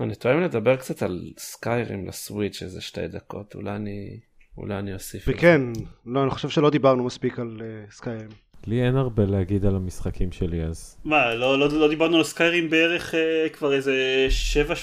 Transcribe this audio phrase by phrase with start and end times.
[0.00, 4.20] אני טועם לדבר קצת על סקיירים לסוויץ' איזה שתי דקות, אולי אני,
[4.58, 5.24] אולי אני אוסיף.
[5.26, 5.60] וכן,
[6.06, 8.28] לא, אני חושב שלא דיברנו מספיק על uh, סקיירים.
[8.66, 10.96] לי אין הרבה להגיד על המשחקים שלי אז.
[11.04, 14.28] מה, לא, לא, לא דיברנו על סקיירים בערך אה, כבר איזה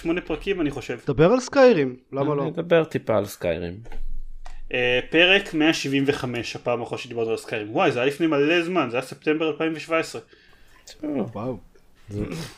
[0.06, 1.00] 7-8 פרקים אני חושב.
[1.08, 2.46] דבר על סקיירים, למה לא?
[2.46, 3.74] נדבר טיפה על סקיירים.
[4.74, 7.72] אה, פרק 175 הפעם האחרונה שדיברנו על סקיירים.
[7.72, 10.22] וואי, זה היה לפני מלא זמן, זה היה ספטמבר 2017.
[11.04, 11.58] וואו.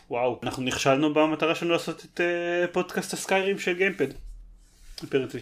[0.09, 4.07] וואו, אנחנו נכשלנו במטרה שלנו לעשות את אה, פודקאסט הסקיירים של גיימפד.
[5.03, 5.41] Apparently.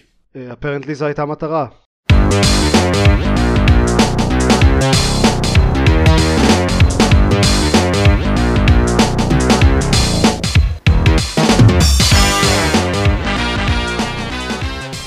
[0.53, 1.67] Apparently זו הייתה המטרה.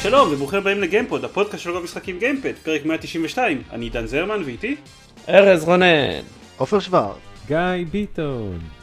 [0.02, 3.62] שלום וברוכים הבאים לגיימפוד, הפודקאסט של רוב משחקים גיימפד, פרק 192.
[3.70, 4.76] אני עידן זרמן ואיתי?
[5.28, 6.20] ארז רונן.
[6.56, 7.16] עופר שוורט.
[7.46, 8.79] גיא ביטון.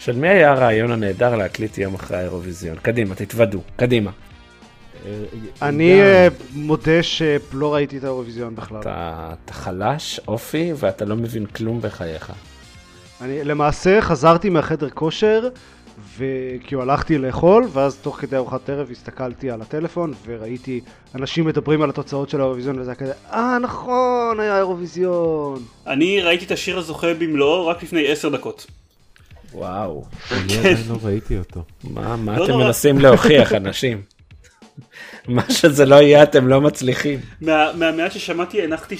[0.00, 2.76] של מי היה הרעיון הנהדר להקליט יום אחרי האירוויזיון?
[2.76, 4.10] קדימה, תתוודו, קדימה.
[5.06, 5.10] אה,
[5.62, 6.00] אני.
[6.00, 8.80] אה, מודה שלא ראיתי את האירוויזיון בכלל.
[8.80, 12.32] אתה, חלש, אופי, ואתה לא מבין כלום בחייך.
[13.20, 15.48] אני למעשה חזרתי מהחדר כושר,
[16.18, 20.80] וכאילו הלכתי לאכול, ואז תוך כדי ארוחת ערב הסתכלתי על הטלפון, וראיתי
[21.14, 25.62] אנשים מדברים על התוצאות של האירוויזיון, וזה היה כזה, אה נכון, היה אירוויזיון.
[25.86, 28.66] אני ראיתי את השיר הזוכה במלואו רק לפני 10 דקות.
[29.52, 31.62] וואו, אני עדיין לא ראיתי אותו.
[31.84, 32.58] מה, מה לא אתם.
[32.58, 34.02] מנסים להוכיח, אנשים?
[35.28, 37.20] מה שזה לא יהיה, אתם לא מצליחים.
[37.40, 38.96] מה, מהמעט ששמעתי הנחתי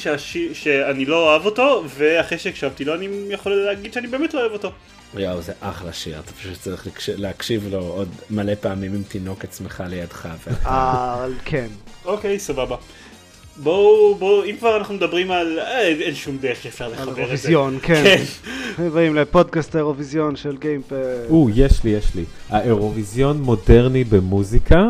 [0.53, 4.73] שאני לא אוהב אותו, ואחרי שהקשבתי לו אני יכול להגיד שאני באמת לא אוהב אותו.
[5.15, 9.53] יואו, זה אחלה שיר, אתה פשוט צריך להקש- להקשיב לו עוד מלא פעמים עם תינוקת
[9.53, 10.29] שמחה לידך.
[10.67, 11.67] אה, כן.
[12.05, 12.77] אוקיי, סבבה.
[13.63, 15.59] בואו, בואו, אם כבר אנחנו מדברים על...
[15.59, 17.21] אה, אין, אין שום דרך שאפשר על לחבר את זה.
[17.21, 18.05] אירוויזיון, כן.
[18.77, 18.89] כן.
[18.89, 20.97] באים לפודקאסט האירוויזיון של גיימפד.
[21.31, 22.25] או, יש לי, יש לי.
[22.51, 24.89] האירוויזיון מודרני במוזיקה,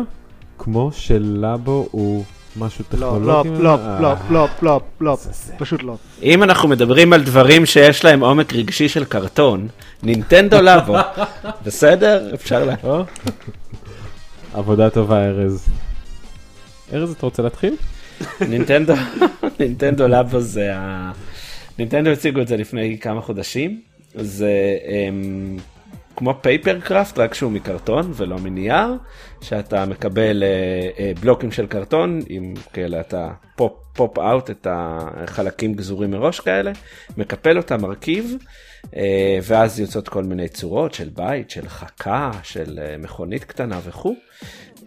[0.57, 2.23] כמו שלאבו הוא
[2.57, 3.63] משהו לא, לא, טכנולוגי.
[3.63, 5.53] לא, אה, לא, לא, לא, לא, זה זה.
[5.57, 5.95] פשוט לא.
[6.23, 9.67] אם אנחנו מדברים על דברים שיש להם עומק רגשי של קרטון,
[10.03, 10.95] נינטנדו לבו,
[11.65, 12.33] בסדר?
[12.33, 12.75] אפשר לה...
[14.53, 15.67] עבודה טובה ארז.
[16.93, 17.75] ארז אתה רוצה להתחיל?
[18.49, 18.93] נינטנדו,
[19.59, 21.11] נינטנדו לאבו זה ה...
[21.79, 23.81] נינטנדו הציגו את זה לפני כמה חודשים,
[24.15, 25.61] זה אמ,
[26.15, 28.97] כמו paper craft רק שהוא מקרטון ולא מנייר,
[29.41, 35.73] שאתה מקבל אה, אה, בלוקים של קרטון, עם כאלה אתה pop, pop out את החלקים
[35.73, 36.71] גזורים מראש כאלה,
[37.17, 38.35] מקפל אותם מרכיב,
[38.85, 38.95] uh,
[39.43, 44.15] ואז יוצאות כל מיני צורות של בית, של חכה, של uh, מכונית קטנה וכו'.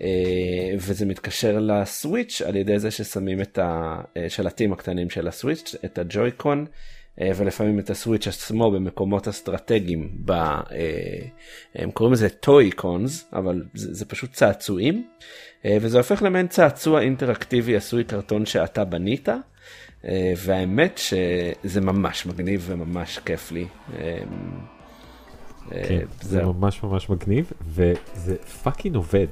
[0.01, 5.75] אה, וזה מתקשר ל Switch על ידי זה ששמים את השלטים הקטנים של ה Switch,
[5.85, 6.67] את ה Joy-Con,
[7.21, 10.61] אה, ולפעמים את ה Switch עצמו במקומות אסטרטגיים, ב, אה,
[11.75, 15.07] הם קוראים לזה Toy-Cons, אבל זה, זה פשוט צעצועים,
[15.65, 19.29] אה, וזה הופך למעין צעצוע אינטראקטיבי עשוי קרטון שאתה בנית.
[20.09, 23.67] אה, והאמת שזה ממש מגניב וממש כיף לי.
[23.99, 24.19] אה,
[25.73, 26.43] אה, כן, זה.
[26.43, 29.27] ממש ממש מגניב, וזה פאקינג עובד.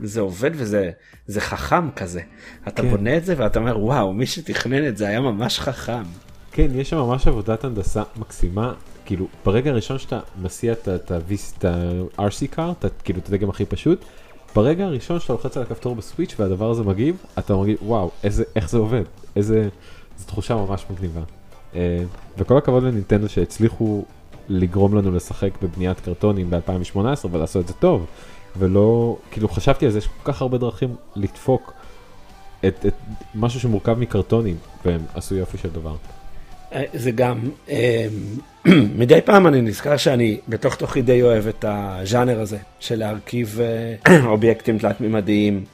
[0.00, 0.90] זה עובד וזה
[1.26, 2.20] זה חכם כזה.
[2.68, 2.90] אתה כן.
[2.90, 6.02] בונה את זה ואתה אומר וואו מי שתכנן את זה היה ממש חכם.
[6.52, 8.74] כן, יש שם ממש עבודת הנדסה מקסימה,
[9.04, 11.10] כאילו ברגע הראשון שאתה מסיע את
[11.64, 14.04] ה-RC car, את ה- כאילו את הדגם הכי פשוט,
[14.54, 18.44] ברגע הראשון שאתה לוחץ על הכפתור ב Switch והדבר הזה מגיב, אתה מרגיש וואו, איזה,
[18.56, 19.02] איך זה עובד,
[19.36, 19.68] איזה,
[20.18, 21.20] זו תחושה ממש מגניבה.
[21.74, 22.02] אה,
[22.38, 24.04] וכל הכבוד לנינטנדו שהצליחו
[24.48, 26.98] לגרום לנו לשחק בבניית קרטונים ב-2018
[27.30, 28.06] ולעשות את זה טוב,
[28.58, 31.72] ולא, כאילו חשבתי על זה, יש כל כך הרבה דרכים לדפוק
[32.66, 32.94] את, את
[33.34, 35.96] משהו שמורכב מקרטונים, והם עשו יופי של דבר.
[36.72, 37.38] אה, זה גם
[37.68, 38.06] אה,
[38.98, 44.16] מדי פעם אני נזכר שאני בתוך תוכי די אוהב את הז'אנר הזה של להרכיב אה,
[44.32, 45.64] אובייקטים תלת מימדיים.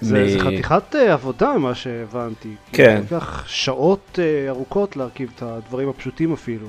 [0.00, 2.54] זה זה חתיכת עבודה מה שהבנתי.
[2.72, 3.02] כן.
[3.08, 6.66] זה לוקח שעות ארוכות להרכיב את הדברים הפשוטים אפילו.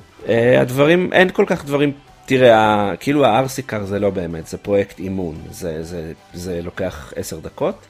[0.61, 1.91] הדברים אין כל כך דברים
[2.25, 7.85] תראה כאילו הארסיקר זה לא באמת זה פרויקט אימון זה זה זה לוקח 10 דקות.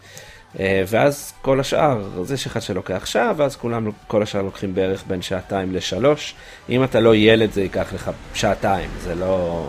[0.60, 5.04] אה, ואז כל השאר אז יש אחד שלוקח שעה ואז כולם כל השאר לוקחים בערך
[5.08, 6.36] בין שעתיים לשלוש
[6.70, 9.68] אם אתה לא ילד זה ייקח לך שעתיים זה לא.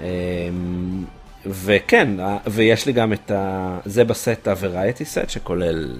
[0.00, 0.06] אה,
[1.46, 2.08] וכן
[2.46, 3.78] ויש לי גם את ה...
[3.84, 5.96] זה בסט ה-variety set שכולל.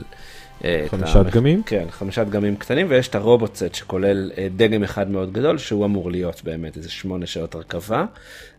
[0.65, 1.63] אה, חמישה דגמים?
[1.63, 5.85] כן, חמישה דגמים קטנים, ויש את הרובוט סט שכולל אה, דגם אחד מאוד גדול, שהוא
[5.85, 8.05] אמור להיות באמת איזה שמונה שעות הרכבה.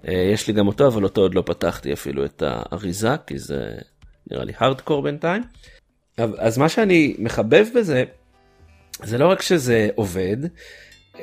[0.07, 3.75] אה, יש לי גם אותו, אבל אותו עוד לא פתחתי אפילו את האריזה, כי זה
[4.31, 5.43] נראה לי הארדקור בינתיים.
[6.17, 8.03] אז מה שאני מחבב בזה,
[9.03, 10.37] זה לא רק שזה עובד,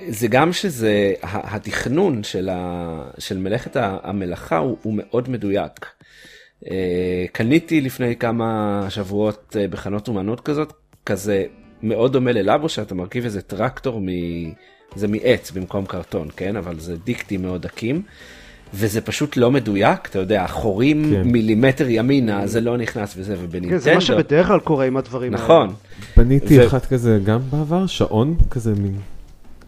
[0.08, 5.86] זה גם שזה, התכנון של, ה, של מלאכת המלאכה הוא, הוא מאוד מדויק.
[6.70, 10.72] אה, קניתי לפני כמה שבועות אה, בחנות אומנות כזאת,
[11.06, 11.44] כזה
[11.82, 14.06] מאוד דומה ללאבו, שאתה מרכיב איזה טרקטור מ...
[14.96, 16.56] זה מעץ במקום קרטון, כן?
[16.56, 18.02] אבל זה דיקטים מאוד דקים.
[18.74, 21.22] וזה פשוט לא מדויק, אתה יודע, חורים כן.
[21.22, 23.70] מילימטר ימינה, זה לא נכנס וזה, ובנינטנדו...
[23.70, 25.44] כן, זה מה שבדרך כלל קורה עם הדברים האלה.
[25.44, 25.74] נכון,
[26.16, 28.96] בניתי ו- אחד כזה גם בעבר, שעון כזה מין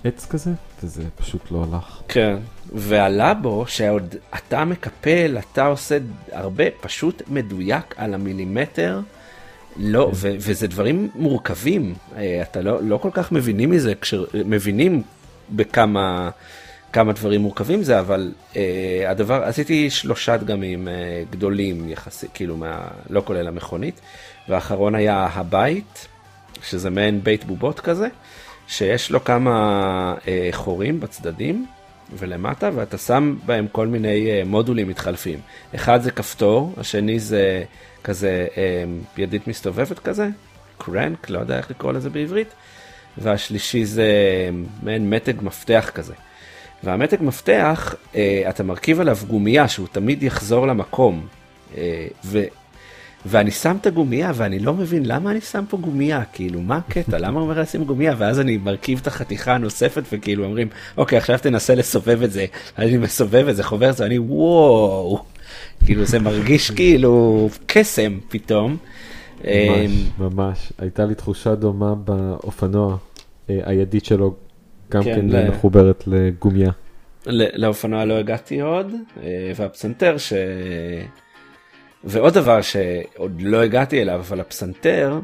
[0.07, 0.51] עץ כזה,
[0.83, 2.01] וזה פשוט לא הלך.
[2.09, 2.37] כן.
[2.75, 5.99] והלאבו, שעוד אתה מקפל, אתה עושה
[6.33, 9.01] הרבה פשוט מדויק על המילימטר,
[9.77, 15.03] לא, ו- וזה דברים מורכבים, אה, אתה לא, לא כל כך מבינים מזה, כשמבינים
[15.51, 16.31] בכמה
[16.93, 22.89] כמה דברים מורכבים זה, אבל אה, הדבר, עשיתי שלושה דגמים אה, גדולים יחסית, כאילו, מה,
[23.11, 24.01] לא כולל המכונית,
[24.49, 26.09] והאחרון היה הבית,
[26.63, 28.09] שזה מעין בית בובות כזה,
[28.67, 31.67] שיש לו כמה אה, חורים בצדדים
[32.19, 35.39] ולמטה, ואתה שם בהם כל מיני אה, מודולים מתחלפים.
[35.75, 37.65] אחד זה כפתור, השני זה
[38.05, 38.85] כזה אה,
[39.19, 40.29] ידית מסתובבת כזה,
[40.79, 42.49] קרנק, לא יודע איך לקרוא לזה בעברית,
[43.19, 44.11] והשלישי זה
[44.83, 46.15] מעין מתג מפתח כזה.
[46.85, 51.27] והמתג מפתח, אה, אתה מרכיב עליו גומייה שהוא תמיד יחזור למקום.
[51.77, 52.07] אה.
[53.27, 57.19] ואני שם את הגומייה ואני לא מבין למה אני שם פה גומייה, כאילו מה הקטע,
[57.19, 61.75] למה אומר לשים גומייה, ואז אני מרכיב את החתיכה הנוספת וכאילו אומרים, אוקיי עכשיו תנסה
[61.75, 62.47] לסובב את זה,
[62.79, 65.23] אני מסובב את זה, חובר את זה, ואני וואו,
[65.85, 68.77] כאילו זה מרגיש כאילו קסם פתאום.
[69.45, 70.73] ממש, אמ, ממש.
[70.79, 72.97] הייתה לי תחושה דומה באופנוע,
[73.51, 74.35] אה, הידית שלו
[74.91, 76.71] גם כן, כן מחוברת לגומיה.
[77.27, 78.93] ל- לאופנוע לא הגעתי עוד,
[79.23, 80.33] אה, והפסנתר ש...
[82.07, 85.21] ועוד דבר שעוד לא הגעתי אליו, אבל הפסנתר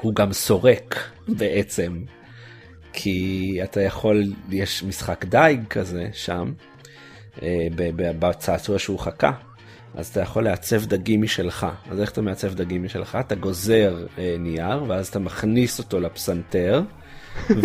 [0.00, 1.98] הוא גם סורק בעצם,
[2.92, 6.52] כי אתה יכול, יש משחק דייג כזה שם,
[7.42, 7.66] אה,
[7.96, 9.30] בצעצוע שהוא חכה,
[9.94, 11.66] אז אתה יכול לעצב דגים משלך.
[11.90, 13.18] אז איך אתה מעצב דגים משלך?
[13.20, 16.82] אתה גוזר אה, נייר, ואז אתה מכניס אותו לפסנתר.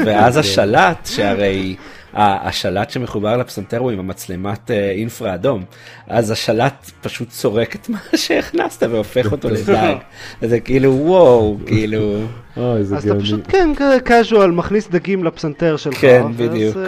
[0.05, 1.75] ואז השלט, שהרי
[2.13, 5.63] השלט שמחובר לפסנתר הוא עם המצלמת אה, אינפרה אדום,
[6.07, 9.95] אז השלט פשוט סורק את מה שהכנסת והופך אותו לדג.
[10.41, 12.21] זה כאילו וואו, כאילו,
[12.55, 13.19] אז אתה.
[13.19, 13.69] פשוט, כן,
[14.03, 16.01] קאז'ואל, מכניס דגים לפסנתר שלך.
[16.01, 16.77] כן, בדיוק.
[16.77, 16.83] אה,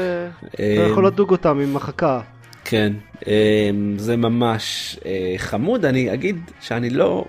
[0.59, 2.19] אה, אתה יכול לדוג אותם עם החכה.
[2.65, 2.93] כן,
[3.27, 7.25] אה, זה ממש אה, חמוד, אני אגיד שאני לא...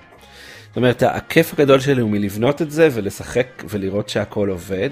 [0.68, 4.90] זאת אומרת, הכיף הגדול שלי הוא מלבנות את זה ולשחק ולראות שהכל עובד.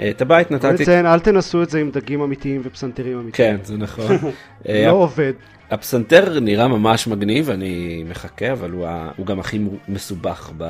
[0.00, 0.82] אה, את הבית נתתי...
[0.82, 3.58] לציין, אל תנסו את זה עם דגים אמיתיים ופסנתרים אמיתיים.
[3.58, 4.16] כן, זה נכון.
[4.68, 5.32] אה, לא עובד.
[5.70, 8.86] הפסנתר נראה ממש מגניב, אני מחכה, אבל הוא,
[9.16, 10.62] הוא גם הכי מסובך ב,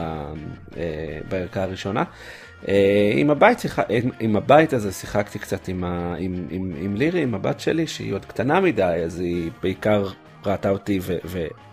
[0.77, 2.05] אה, בערכה הראשונה.
[3.15, 3.79] עם הבית, שיח...
[3.89, 6.15] עם, עם הבית הזה שיחקתי קצת עם, ה...
[6.19, 10.07] עם, עם, עם לירי, עם הבת שלי, שהיא עוד קטנה מדי, אז היא בעיקר
[10.47, 11.17] ראתה אותי ו...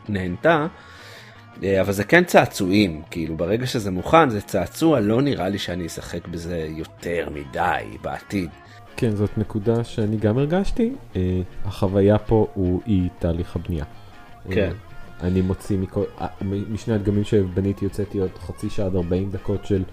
[0.10, 0.68] ונהנתה.
[1.64, 5.86] אה, אבל זה כן צעצועים, כאילו ברגע שזה מוכן זה צעצוע, לא נראה לי שאני
[5.86, 8.50] אשחק בזה יותר מדי בעתיד.
[8.98, 10.94] כן, זאת נקודה שאני גם הרגשתי.
[11.16, 11.22] אה,
[11.66, 13.86] החוויה פה הוא אי תהליך הבנייה.
[14.52, 14.72] כן.
[15.22, 19.32] אה, אני מוציא מכל, אה, מ- משני הדגמים שבניתי הוצאתי עוד חצי שעה עד 40
[19.32, 19.84] דקות של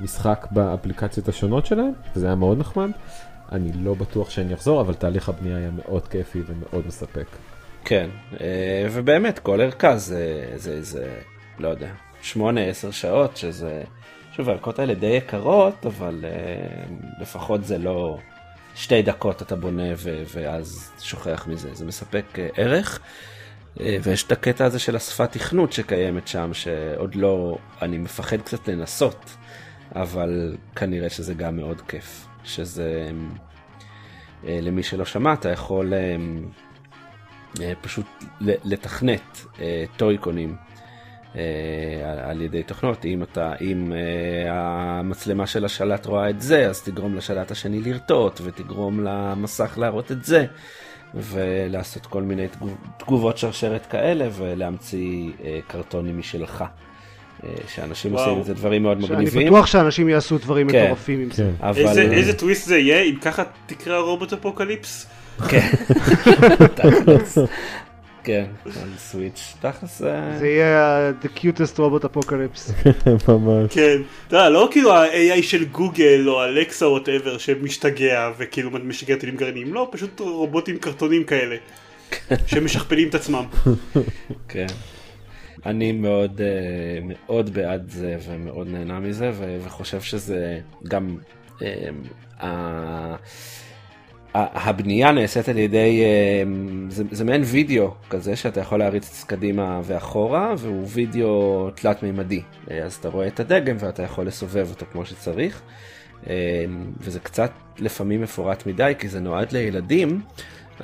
[0.00, 2.90] משחק באפליקציות השונות שלהם, וזה היה מאוד נחמד.
[3.52, 7.26] אני לא בטוח שאני אחזור, אבל תהליך הבנייה היה מאוד כיפי ומאוד מספק.
[7.84, 8.10] כן,
[8.40, 11.20] אה, ובאמת כל ערכה זה, זה, זה,
[11.58, 11.90] לא יודע,
[12.22, 12.36] 8-10
[12.90, 13.82] שעות, שזה,
[14.32, 16.84] שוב, הערכות האלה די יקרות, אבל אה,
[17.20, 18.18] לפחות זה לא
[18.74, 23.00] שתי דקות אתה בונה ו, ואז שוכח מזה, זה מספק אה, ערך.
[24.02, 29.36] ויש את הקטע הזה של השפת תכנות שקיימת שם, שעוד לא, אני מפחד קצת לנסות,
[29.94, 33.10] אבל כנראה שזה גם מאוד כיף, שזה,
[34.44, 35.92] למי שלא שמע, אתה יכול...
[37.62, 38.06] אה, פשוט
[38.40, 40.56] לתכנת אה, טויקונים
[41.36, 41.40] אה,
[42.30, 43.04] על- ידי תוכנות.
[43.04, 43.92] אם, אתה, אם
[44.48, 50.24] המצלמה של השלט רואה את זה, אז תגרום לשלט השני לרטוט, ותגרום למסך להראות את
[50.24, 50.46] זה,
[51.14, 55.30] ולעשות כל מיני תגוב, תגובות שרשרת כאלה, ולהמציא
[55.66, 56.64] קרטונים משלך.
[57.68, 58.24] שאנשים וואו.
[58.24, 59.46] עושים את זה דברים מאוד שאני מגניבים.
[59.46, 60.84] בטוח שאנשים יעשו דברים כן.
[60.84, 61.50] מטורפים עם זה.
[61.58, 61.66] כן.
[61.66, 61.78] אבל...
[61.78, 65.06] איזה, איזה טוויסט זה יהיה אם ככה תקרא רובוט אפוקליפס?
[65.48, 65.68] כן.
[66.74, 67.38] תכלס.
[68.24, 69.54] כן, על Switch.
[69.60, 70.02] תכלס...
[70.02, 72.88] אה, זה יהיה the cutest robot apocalypse.
[73.28, 73.74] ממש.
[73.74, 74.02] כן.
[74.28, 79.36] אתה יודע, לא כאילו ה-AI של גוגל או אלקסה או whatever שמשתגע וכאילו משגע טילים
[79.36, 81.56] גרעיניים, לא, פשוט רובוטים קרטונים כאלה.
[82.46, 83.44] שמשכפלים את עצמם.
[84.48, 84.66] כן.
[85.66, 89.32] אני מאוד אה, מאוד בעד זה ומאוד נהנה מזה
[89.64, 91.16] וחושב שזה גם
[92.42, 93.16] אה,
[94.34, 96.42] הבנייה נעשית על ידי, אה,
[96.88, 102.42] זה, זה מעין וידאו כזה שאתה יכול להריץ קדימה ואחורה, והוא וידאו תלת מימדי.
[102.70, 105.62] אה, אז אתה רואה את הדגם ואתה יכול לסובב אותו כמו שצריך.
[106.30, 106.64] אה,
[107.00, 110.20] וזה קצת לפעמים מפורט מדי כי זה נועד לילדים,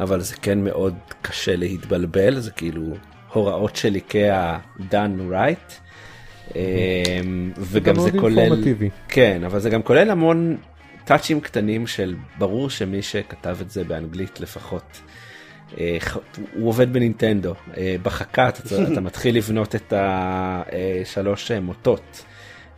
[0.01, 2.83] אבל זה כן מאוד קשה להתבלבל, זה כאילו
[3.33, 4.59] הוראות של איקאה
[4.91, 5.73] done right.
[7.59, 8.65] וגם זה כולל.
[9.09, 10.57] כן, אבל זה גם כולל המון
[11.05, 15.01] טאצ'ים קטנים של ברור שמי שכתב את זה באנגלית לפחות.
[15.79, 15.99] אה,
[16.55, 22.25] הוא עובד בנינטנדו, אה, בחכה אתה, מתחיל לבנות את השלוש מוטות,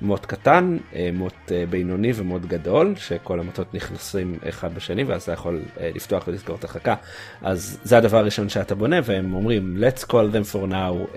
[0.02, 5.32] מוט קטן, אה, מוט אה, בינוני ומוט גדול, שכל המוטות נכנסים אחד בשני ואז אתה
[5.32, 6.94] יכול אה, לפתוח ולסגור את החכה.
[7.42, 11.16] אז זה הדבר הראשון שאתה בונה והם אומרים let's call them for now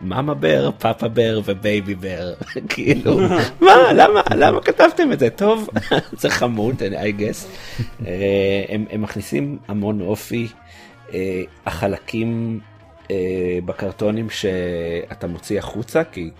[0.00, 2.34] מאמה בר, פאפה בר ובייבי בר,
[2.68, 3.18] כאילו
[3.60, 5.68] מה למה למה כתבתם את זה טוב
[6.20, 7.46] זה חמוד I guess.
[8.68, 10.48] הם, הם מכניסים המון אופי,
[11.66, 12.60] החלקים
[13.64, 16.30] בקרטונים שאתה מוציא החוצה כי.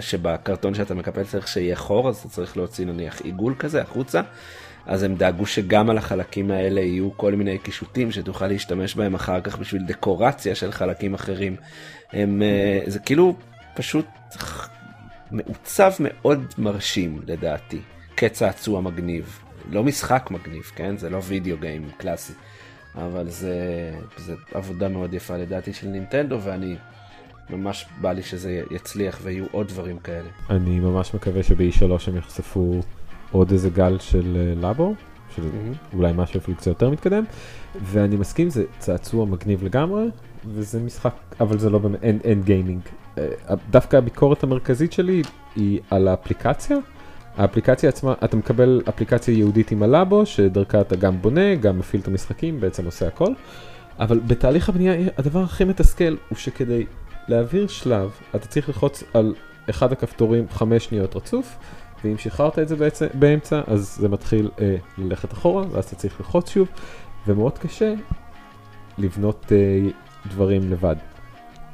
[0.00, 4.20] שבקרטון שאתה מקפל צריך שיהיה חור אז אתה צריך להוציא נניח עיגול כזה החוצה.
[4.86, 9.40] אז הם דאגו שגם על החלקים האלה יהיו כל מיני קישוטים שתוכל להשתמש בהם אחר
[9.40, 11.56] כך בשביל דקורציה של חלקים אחרים.
[12.12, 13.36] הם, אה, זה כאילו
[13.74, 14.06] פשוט
[15.30, 17.80] מעוצב מאוד מרשים לדעתי.
[18.16, 19.40] כצעצוע מגניב.
[19.70, 20.96] לא משחק מגניב, כן?
[20.96, 22.32] זה לא וידאו גיים קלאסי.
[22.94, 23.54] אבל זה,
[24.16, 26.76] זה עבודה מאוד יפה לדעתי של נינטנדו ואני
[27.50, 30.28] ממש בא לי שזה יצליח ויהיו עוד דברים כאלה.
[30.50, 32.80] אני ממש מקווה שב-E3 הם יחשפו
[33.32, 34.94] עוד איזה גל של אה, לבו,
[35.36, 35.42] של
[35.94, 37.24] אולי משהו אפילו קצת יותר מתקדם,
[37.82, 40.04] ואני מסכים, זה צעצוע מגניב לגמרי,
[40.46, 42.80] וזה משחק, אבל זה לא באמת, אין, אין גיימינג.
[43.18, 43.28] אה,
[43.70, 45.22] דווקא הביקורת המרכזית שלי
[45.56, 46.76] היא על האפליקציה.
[47.36, 52.08] האפליקציה עצמה, אתה מקבל אפליקציה ייעודית עם הלאבו, שדרכה אתה גם בונה, גם מפעיל את
[52.08, 53.32] המשחקים, בעצם עושה הכל.
[53.98, 56.84] אבל בתהליך הבנייה, הדבר הכי מתסכל הוא שכדי
[57.28, 59.34] להעביר שלב, אתה צריך ללחוץ על
[59.70, 61.56] אחד הכפתורים חמש שניות רצוף,
[62.04, 66.20] ואם שחררת את זה בעצם, באמצע, אז זה מתחיל אה, ללכת אחורה, ואז אתה צריך
[66.20, 66.68] ללחוץ שוב,
[67.26, 67.94] ומאוד קשה
[68.98, 69.90] לבנות אה,
[70.26, 70.96] דברים לבד.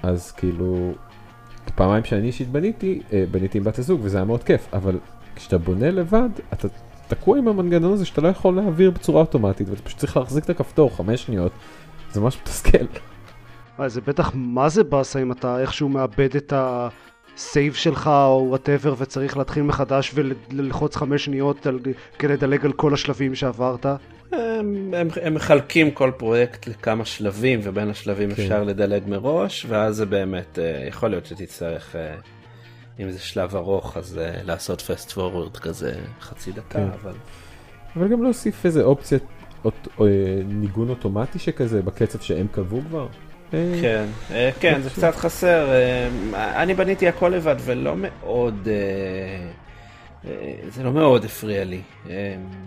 [0.02, 0.92] אז כאילו,
[1.75, 4.99] פעמיים שאני אישית בניתי, אה, בניתי עם בת הזוג, וזה היה מאוד כיף, אבל
[5.37, 6.69] כשאתה בונה לבד, אתה
[7.09, 10.50] תקוע עם המנגנון הזה שאתה לא יכול להעביר בצורה אוטומטית, ואתה פשוט צריך להחזיק את
[10.50, 11.52] הכפתור חמש שניות,
[12.12, 12.87] זה ממש מתסכל.
[13.80, 18.46] וואי, זה בטח מה זה באסה אם אתה איכשהו מאבד את ה save שלך או
[18.49, 21.78] whatever וצריך להתחיל מחדש וללחוץ חמש שניות על,
[22.18, 23.87] כדי לדלג על כל השלבים שעברת.
[23.87, 28.42] הם, הם, הם מחלקים כל פרויקט לכמה שלבים ובין השלבים כן.
[28.42, 32.14] אפשר לדלג מראש ואז זה באמת אה, יכול להיות שתצטרך אה,
[33.00, 36.88] אם זה שלב ארוך אז אה, לעשות fast forward כזה חצי דקה כן.
[37.02, 37.12] אבל
[37.96, 39.18] אבל גם להוסיף איזה אופציה,
[39.64, 39.88] אוט,
[40.44, 43.06] ניגון אוטומטי שכזה בקצב שהם קבעו כבר.
[43.50, 46.09] כן אה, כן זה קצת חסר אה,
[46.62, 50.30] אני בניתי הכל לבד ולא מאוד אה,
[50.69, 51.80] זה לא מאוד הפריע לי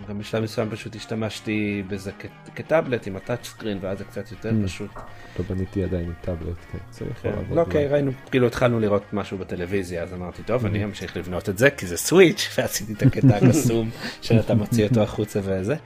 [0.08, 2.10] גם בשלב מסוים פשוט השתמשתי בזה
[2.54, 4.66] כטאבלט עם הטאצ' סקרין ואז זה קצת יותר Mm.
[4.66, 4.90] פשוט.
[5.38, 7.30] לא בניתי עדיין עם טאבלט, כן, יכול כן.
[7.30, 7.58] לעבוד.
[7.58, 7.86] אוקיי.
[7.86, 10.68] ראינו, כאילו התחלנו לראות משהו בטלוויזיה, אז אמרתי, טוב, Mm-hmm.
[10.68, 13.90] אני אמשיך לבנות את זה, כי זה סוויץ', ועשיתי את הקטע הקסום
[14.22, 15.76] שאתה מוציא אותו החוצה וזה.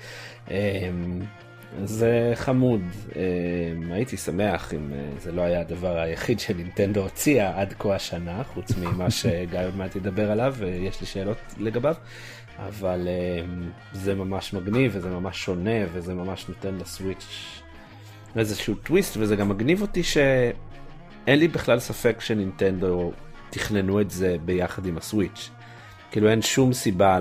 [1.85, 2.81] זה חמוד,
[3.17, 8.45] אמ, הייתי שמח אם אה, זה לא היה הדבר היחיד שנינטנדו הוציאה עד כה השנה,
[8.45, 11.95] חוץ ממה שגיא עוד מעט ידבר עליו, ויש לי שאלות לגביו.
[12.59, 17.27] אבל אמ, זה ממש מגניב וזה ממש שונה וזה ממש נותן לסוויץ'
[18.37, 23.13] איזשהו טוויסט וזה גם מגניב אותי שאין לי בכלל ספק שנינטנדו
[23.51, 25.51] תכננו את זה ביחד עם הסוויץ'.
[26.11, 27.19] כאילו אין שום סיבה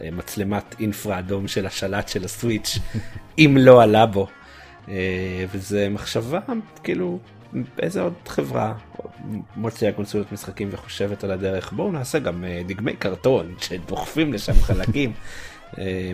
[0.00, 2.78] למצלמת אינפרה אדום של השלט של הסוויץ'
[3.38, 4.26] אם לא עלה בו.
[4.88, 4.94] אה,
[5.52, 6.38] וזה מחשבה
[6.82, 7.18] כאילו
[7.78, 8.74] איזה עוד חברה
[9.56, 15.12] מוציאה קונסוליות משחקים וחושבת על הדרך בואו נעשה גם אה, דגמי קרטון שדוחפים לשם חלקים.
[15.78, 16.12] אה,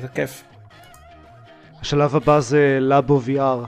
[0.00, 0.42] זה כיף.
[1.80, 3.66] השלב הבא זה לאבו VR.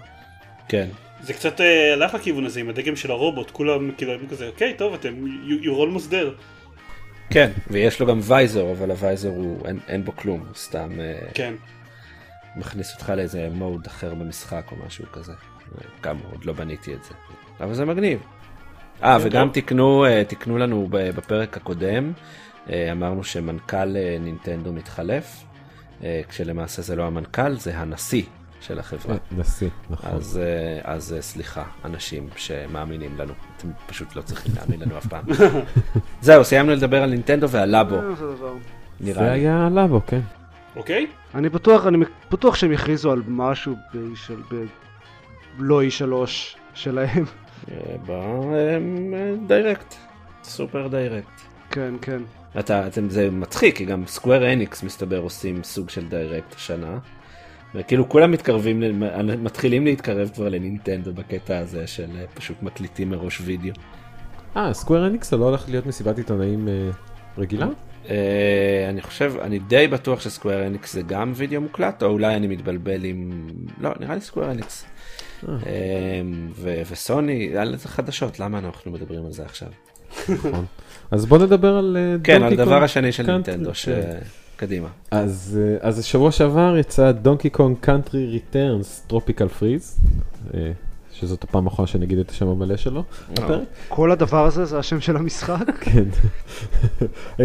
[0.68, 0.88] כן.
[1.22, 4.74] זה קצת אה, הלך לכיוון הזה עם הדגם של הרובוט, כולם כאילו הם כזה, אוקיי,
[4.74, 5.14] טוב, אתם,
[5.46, 6.42] you- you're almost there.
[7.30, 11.18] כן, ויש לו גם וייזר, אבל הווייזר הוא, אין, אין בו כלום, הוא סתם אה,
[11.34, 11.54] כן.
[12.56, 15.32] מכניס אותך לאיזה מוד אחר במשחק או משהו כזה.
[16.00, 17.14] גם עוד לא בניתי את זה.
[17.60, 18.20] אבל זה מגניב.
[19.02, 19.54] אה, וגם טוב.
[19.54, 22.12] תיקנו, אה, תיקנו לנו בפרק הקודם,
[22.70, 25.44] אה, אמרנו שמנכ"ל נינטנדו מתחלף,
[26.28, 28.22] כשלמעשה זה לא המנכ"ל, זה הנשיא
[28.64, 29.14] של החברה.
[29.14, 30.10] אה, נשיא, נכון.
[30.10, 35.06] אז, אה, אז אה, סליחה, אנשים שמאמינים לנו, אתם פשוט לא צריכים להאמין לנו אף
[35.06, 35.24] פעם.
[36.20, 38.54] זהו, סיימנו לדבר על נינטנדו ועל לאבו, זה דבר.
[39.00, 39.30] נראה זה לי.
[39.30, 40.20] היה לבו, כן.
[40.76, 41.06] אוקיי?
[41.34, 41.98] אני בטוח, אני
[42.30, 44.14] בטוח שהם יכריזו על משהו ב...
[44.14, 44.40] של...
[44.50, 44.64] ב...
[45.58, 46.28] לא E3
[46.74, 47.24] שלהם.
[48.06, 49.94] ב Direct,
[50.44, 51.40] סופר Direct.
[51.70, 52.22] כן, כן.
[52.58, 56.98] אתה, אתם, זה מצחיק, כי גם Square Enix מסתבר עושים סוג של Direct השנה.
[57.74, 58.82] וכאילו כולם מתקרבים,
[59.38, 63.72] מתחילים להתקרב כבר לנינטנדו בקטע הזה של אה, פשוט מקליטים מראש וידאו.
[64.56, 66.90] אה, Square Enix לא הולך להיות מסיבת עיתונאים אה,
[67.38, 67.66] רגילה?
[68.10, 72.36] אה, אני חושב, אני די בטוח ש Square Enix זה גם וידאו מוקלט, או אולי
[72.36, 73.48] אני מתבלבל עם...
[73.80, 74.84] לא, נראה לי Square Enix.
[75.48, 75.54] אה.
[76.50, 79.68] ו- וסוני, על זה חדשות, למה אנחנו מדברים על זה עכשיו?
[80.28, 80.64] נכון.
[81.10, 83.88] אז בוא נדבר על אה, כן, על הדבר השני של נינטנדו, ש...
[83.88, 84.18] כן.
[84.56, 84.88] קדימה.
[85.10, 90.00] אז, אה, אז השבוע שעבר יצא Donkey Kong Country Returns Tropical Freeze,
[91.12, 93.02] שזאת הפעם האחרונה שאני אגיד את השם המלא שלו.
[93.32, 93.62] בפרק.
[93.88, 95.70] כל הדבר הזה זה השם של המשחק?
[95.84, 96.04] כן.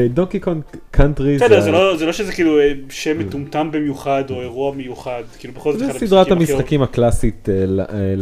[0.10, 4.42] Donkey Kong Country בסדר, זה לא- זה לא שזה כאילו אה, שם מטומטם במיוחד או
[4.42, 7.56] אירוע מיוחד, כאילו בכל זאת זה סדרת המשחקים הקלאסית אה,
[7.90, 8.14] אה,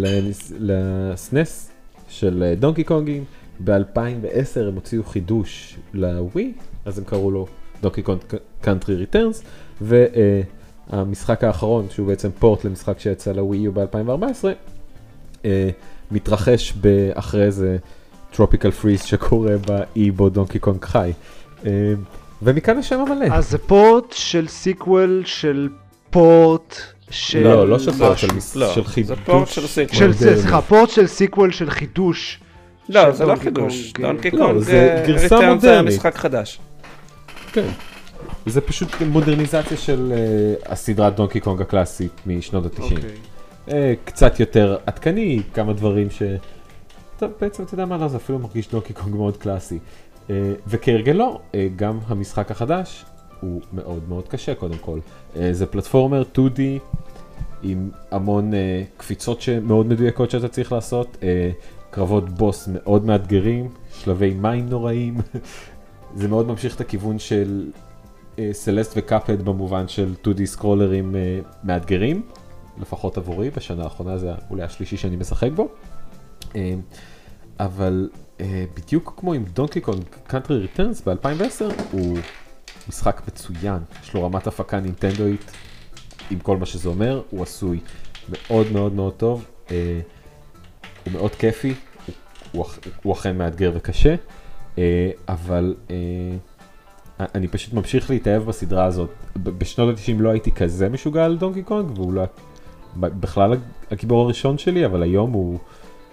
[0.60, 1.72] לסנס
[2.10, 3.24] של אה, Donkey Kong ים.
[3.64, 6.54] ב-2010 הם הוציאו חידוש לווי,
[6.86, 7.48] אז הם קראו לו
[7.82, 8.20] Donkey Kong
[8.62, 9.44] Country Returns,
[9.82, 14.46] והמשחק האחרון, שהוא בעצם port למשחק שיצא לווי יו ב-2014,
[15.46, 15.70] אה,
[16.12, 16.74] מתרחש
[17.14, 17.78] אחרי איזה
[18.32, 21.12] tropical freeze שקורה באי בו Donkey Kong חי.
[22.42, 23.26] ומכאן השם המלא.
[23.32, 25.70] אז זה port של sequel של
[26.10, 26.76] port
[27.10, 27.44] של...
[27.44, 29.20] לא, לא של port, של לא, של זה חידוש.
[29.26, 30.14] port של sequel.
[30.14, 32.40] סליחה, port של sequel של חידוש.
[32.90, 35.94] לא, זה לא חידוש, Kong, Donkey לא, Kong זה אה, גרסה Return זה מודרנית.
[35.94, 36.60] משחק חדש.
[37.52, 37.68] כן.
[38.46, 42.82] זה פשוט מודרניזציה של uh, הסדרת Donkey Kong הקלאסית משנות ה-90.
[42.82, 42.98] אוקיי.
[43.68, 43.72] Uh,
[44.06, 46.22] קצת יותר עדכני, כמה דברים ש...
[47.18, 49.80] טוב, בעצם אתה יודע מה, לא, זה אפילו מרגיש Donkey Kong מאוד קלאסי.
[50.28, 50.32] Uh,
[50.68, 53.06] וכהרגלו, uh, גם המשחק החדש
[53.42, 55.00] הוא מאוד מאוד קשה קודם כל.
[55.34, 56.60] Uh, זה פלטפורמר 2D
[57.64, 58.56] עם המון uh,
[58.98, 61.24] קפיצות שמאוד מדויקות שאתה צריך לעשות, uh,
[61.90, 65.18] קרבות בוס מאוד מאתגרים, שלבי מים נוראים.
[66.20, 67.87] זה מאוד ממשיך את הכיוון של אה,
[68.52, 72.22] סלסט וקאפד במובן של 2D סקרולרים אה, מאתגרים,
[72.82, 75.68] לפחות עבורי, בשנה האחרונה זה אולי השלישי שאני משחק בו.
[76.56, 76.74] אה,
[77.60, 78.10] אבל
[78.42, 82.18] אה, בדיוק כמו עם Donkey Kong Country Returns ב-2010, הוא
[82.90, 85.52] משחק מצוין, יש לו רמת הפקה נינטנדואית
[86.32, 87.80] עם כל מה שזה אומר, הוא עשוי
[88.30, 90.00] מאוד מאוד מאוד טוב, אה,
[91.06, 91.74] הוא מאוד כיפי,
[92.08, 92.16] הוא,
[92.52, 92.66] הוא,
[93.04, 94.16] הוא אכן מאתגר וקשה,
[94.78, 95.96] אה, אבל אה,
[97.20, 99.10] אני פשוט ממשיך להתאהב בסדרה הזאת.
[99.44, 102.24] בשנות ה-90 לא הייתי כזה משוגע על Donkey Kong, והוא לא
[102.96, 103.54] בכלל
[103.92, 105.60] הגיבור הראשון שלי, אבל היום הוא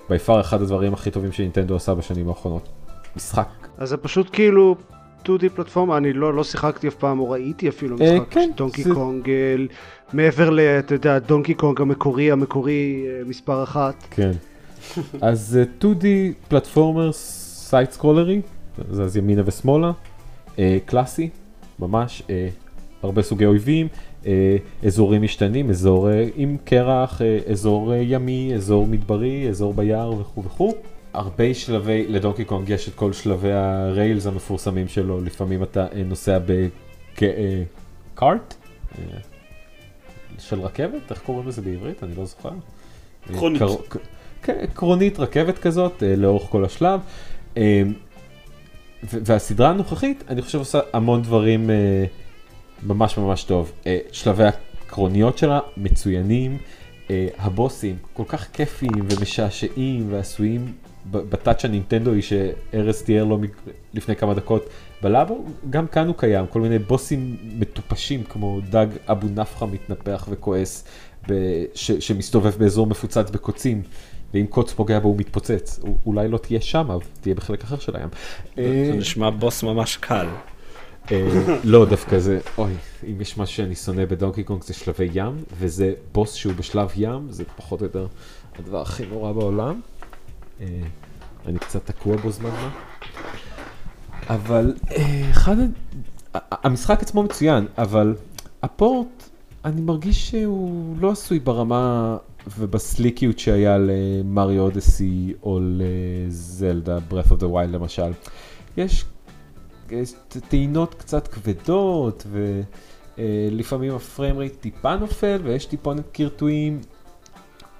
[0.09, 2.69] by far אחד הדברים הכי טובים שנינטנדו עשה בשנים האחרונות.
[3.17, 3.49] משחק.
[3.79, 4.77] אז זה פשוט כאילו
[5.25, 8.57] 2D platformer, אני לא, לא שיחקתי אף פעם או ראיתי אפילו אה, משחק כן, של
[8.57, 9.55] Donkey זה- Kong, אה,
[10.12, 10.61] מעבר ל...
[10.61, 13.95] אתה יודע, Donkey Kong המקורי, המקורי אה, מספר אחת.
[14.11, 14.31] כן.
[15.21, 16.05] אז אה, 2D
[16.48, 18.40] platformer side scroller י,
[18.90, 19.93] זז ימינה ושמאלה,
[20.87, 21.29] קלאסי,
[21.79, 22.49] ממש, אה,
[23.03, 23.88] הרבה סוגי אויבים,
[24.27, 30.12] אה, אזורים משתנים, אזור אה, עם קרח, אה, אזור אה, ימי, אזור מדברי, אזור ביער
[30.21, 30.75] וכו' וכו'.
[31.12, 36.38] הרבה שלבי, לדונקי קונג יש את כל שלבי הריילס המפורסמים שלו, לפעמים אתה אה, נוסע
[37.17, 38.55] בקארט,
[38.99, 39.05] אה,
[40.38, 42.03] של רכבת, איך קוראים לזה בעברית?
[42.05, 42.51] אני לא זוכר.
[43.35, 43.62] קרונית.
[43.62, 43.99] קר-
[44.43, 47.01] כן, עקרונית רכבת כזאת אה, לאורך כל השלב.
[49.11, 52.05] והסדרה הנוכחית, אני חושב עושה המון דברים אה,
[52.83, 53.73] ממש ממש טוב.
[53.87, 56.59] אה, שלבי הקרוניות שלה מצוינים,
[57.11, 60.73] אה, הבוסים כל כך כיפיים ומשעשעים ועשויים
[61.11, 63.38] ב- בטאצ' הנינטנדואי שארז תיאר לו
[63.95, 64.69] לפני כמה דקות
[65.03, 70.85] בלאבו, גם כאן הוא קיים, כל מיני בוסים מטופשים כמו דג אבו נפחא מתנפח וכועס,
[71.29, 73.83] ב- ש- שמסתובב באזור מפוצץ בקוצים.
[74.35, 77.97] ואם קוץ פוגע בו הוא מתפוצץ, אולי לא תהיה שם, אבל תהיה בחלק אחר של
[77.97, 78.09] הים.
[78.59, 80.27] אה, זה נשמע בוס ממש קל.
[81.12, 82.73] אה, לא, דווקא זה, אוי,
[83.07, 87.27] אם יש משהו שאני שונא בדונקי קונג זה שלבי ים, וזה בוס שהוא בשלב ים,
[87.31, 88.07] זה פחות או יותר
[88.59, 89.81] הדבר הכי נורא בעולם.
[90.61, 90.66] אה,
[91.47, 92.70] אני קצת תקוע בו זמן מה.
[94.29, 95.57] אבל אה, אחד,
[96.35, 98.14] המשחק עצמו מצוין, אבל
[98.62, 99.29] הפורט,
[99.64, 102.16] אני מרגיש שהוא לא עשוי ברמה
[102.59, 108.12] ובסליקיות שהיה למריו אודסי או לזלדה, breath of the wild למשל.
[108.76, 109.04] יש
[109.90, 110.12] יש
[110.48, 112.26] טעינות קצת כבדות,
[113.18, 116.80] ולפעמים הפריים רייט טיפה נופל, ויש טיפונת קרטועים.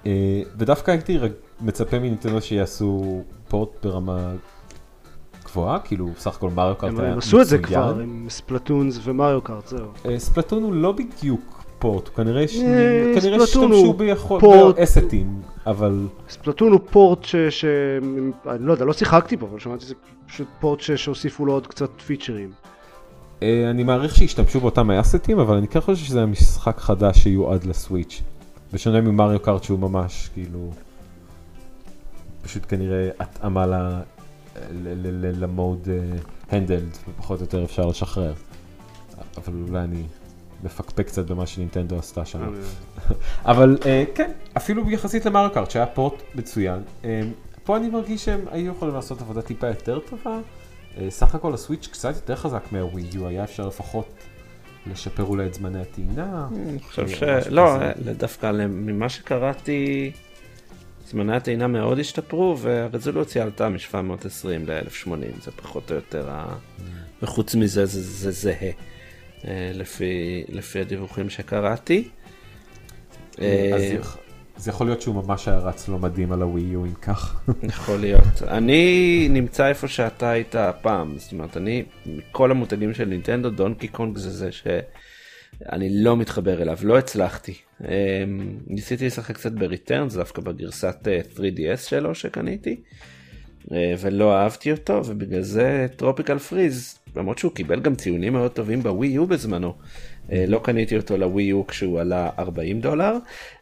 [0.05, 1.17] אה, ודווקא הייתי
[1.61, 4.33] מצפה מנינטנדו שיעשו פורט ברמה
[5.45, 7.81] גבוהה, כאילו סך הכל מריו קארט היה הם עשו את זה מצוין.
[7.81, 9.87] כבר עם ספלטונס ומריו קארט, זהו.
[10.05, 11.54] אה, ספלטון הוא לא בדיוק
[11.85, 12.43] פורט, כנראה אה,
[13.43, 13.93] השתמשו.
[14.75, 17.35] באסטים, אבל ספלטון הוא פורט ש...
[17.35, 17.65] ש...
[18.49, 19.93] אני לא יודע, לא שיחקתי בו, אבל שמעתי שזה
[20.27, 20.91] פשוט פורט ש...
[20.91, 22.51] שהוסיפו לו עוד קצת פיצ'רים.
[23.43, 27.63] אה, אני מעריך שהשתמשו באותם האסטים, אבל אני כן חושב שזה היה משחק חדש שיועד
[27.63, 28.21] לסוויץ'.
[28.73, 30.71] בשונה ממריו קארט שהוא ממש כאילו,
[32.41, 35.87] פשוט כנראה התאמה ל- ל- ל- ל- למוד
[36.51, 38.33] הנדלד, ופחות או יותר אפשר לשחרר.
[39.37, 40.03] אבל אולי אני
[40.63, 42.53] מפקפק קצת במה שנינטנדו עשתה שם.
[43.45, 47.21] אבל אה, כן, אפילו יחסית למריו קארט שהיה פורט מצוין, אה,
[47.63, 50.39] פה אני מרגיש שהם היו יכולים לעשות עבודה טיפה יותר טובה.
[50.97, 54.07] אה, סך הכל הסוויץ' קצת יותר חזק מהווי יו, היה אפשר לפחות
[54.91, 56.47] לשפר אולי את זמני הטעינה.
[56.69, 58.13] אני חושב שלא, כזה.
[58.13, 60.11] דווקא ממה שקראתי,
[61.07, 66.55] זמני הטעינה מאוד השתפרו והרזולוציה עלתה מ-720 ל-1080, זה פחות או יותר ה...
[67.21, 68.71] וחוץ מזה זה זה זהה,
[69.73, 70.05] לפי,
[70.49, 72.09] לפי הדיווחים שקראתי.
[73.37, 74.17] אז אה, יכ-
[74.57, 77.41] זה יכול להיות שהוא ממש היה רץ לא מדהים על הווי יו אם כך.
[77.63, 78.41] יכול להיות.
[78.47, 84.17] אני נמצא איפה שאתה היית הפעם, זאת אומרת, אני, מכל המותגים של נינטנדו, דונקי קונג
[84.17, 87.53] זה זה שאני לא מתחבר אליו, לא הצלחתי.
[87.81, 87.87] אמ,
[88.67, 92.75] ניסיתי לשחק קצת בריטרנס, דווקא בגרסת אה, 3DS שלו שקניתי, אה,
[93.71, 99.07] ולא אהבתי אותו, ובגלל זה טרופיקל פריז, למרות שהוא קיבל גם ציונים מאוד טובים בווי
[99.07, 99.73] יו בזמנו.
[100.31, 103.17] אה, לא קניתי אותו לווי יו כשהוא עלה 40 דולר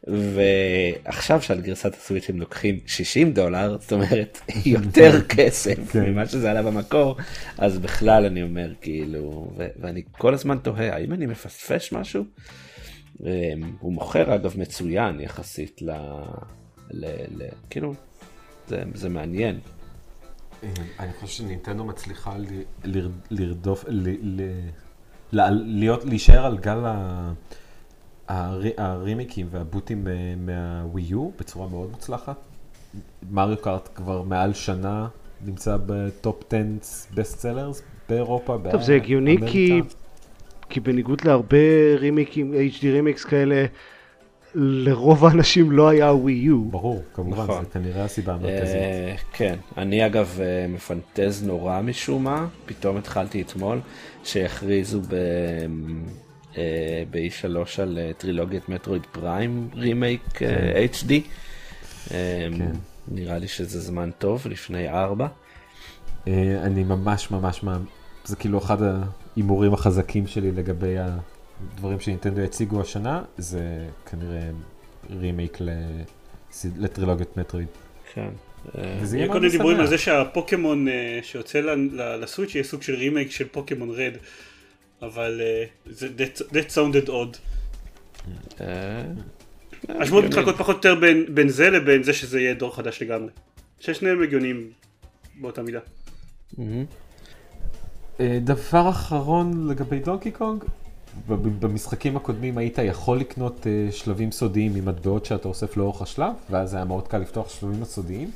[0.07, 6.03] ועכשיו שעל גרסת הסוויץ' הם לוקחים 60 דולר זאת אומרת יותר כסף כן.
[6.03, 7.17] ממה שזה עלה במקור
[7.57, 12.23] אז בכלל אני אומר כאילו ואני כל הזמן תוהה האם אני מפספס משהו.
[13.25, 15.91] אה, הוא מוכר אגב מצוין יחסית ל...
[16.91, 17.05] ל...
[17.37, 17.47] ל...
[17.69, 17.93] כאילו
[18.67, 19.59] זה, זה מעניין.
[20.99, 22.33] אני חושב שנינטנדו מצליחה
[23.31, 23.85] לרדוף,
[25.41, 26.79] להיות, להישאר על גל
[28.77, 30.07] הרימייקים וה reboot ים
[30.37, 32.37] מה Wii U בצורה מאוד מוצלחת.
[33.31, 35.07] Mario Kart כבר מעל שנה
[35.45, 39.69] נמצא ב top 10 best sellers באירופה, טוב, זה הגיוני כי...
[39.69, 39.95] באמריקה.
[40.69, 43.65] כי בניגוד להרבה רימייקים, HD remakes כאלה,
[44.55, 46.65] לרוב האנשים לא היה ווי יו.
[46.65, 47.63] ברור, כמובן, נכון.
[47.63, 48.75] זה כנראה הסיבה המרכזית.
[48.75, 53.79] אה, כן, אני אגב אה, מפנטז נורא משום מה, פתאום התחלתי אתמול
[54.23, 55.15] שהכריזו ב...
[56.57, 61.11] אה, ב-E3 על אה, טרילוגיית מטרואיד פריים רימייק אה, HD.
[62.11, 62.71] אה, כן.
[63.07, 65.27] נראה לי שזה זמן טוב, לפני ארבע.
[66.63, 67.61] אני ממש ממש,
[68.25, 70.95] זה כאילו אחד ההימורים החזקים שלי לגבי
[71.73, 74.49] הדברים שנינטנדו יציגו השנה, זה כנראה
[75.09, 75.57] רימייק
[76.77, 77.67] לטרילוגיית מטרואיד.
[78.13, 78.29] כן.
[78.77, 79.89] אה, וזה יהיה מאוד קודם דיבורים על משמח.
[79.89, 81.59] זה שהפוקימון אה, שיוצא
[82.21, 84.13] לסוויץ' יהיה סוג של רימייק של פוקימון רד.
[85.01, 87.37] אבל אה, זה that- sounded odd.
[88.61, 89.03] אה,
[89.89, 90.27] הגיוני.
[90.27, 91.01] מתחלקות פחות או יותר
[91.33, 93.29] בין- זה לבין זה שזה יהיה דור חדש לגמרי.
[93.79, 94.71] ששניהם הגיוניים
[95.41, 95.79] באותה מידה.
[98.19, 100.63] אה, דבר אחרון לגבי דונקי קונג,
[101.59, 106.85] במשחקים הקודמים היית יכול לקנות אה, שלבים סודיים ממטבעות שאתה אוסף לאורך השלב, ואז היה
[106.85, 108.31] מאוד קל לפתוח שלבים הסודיים,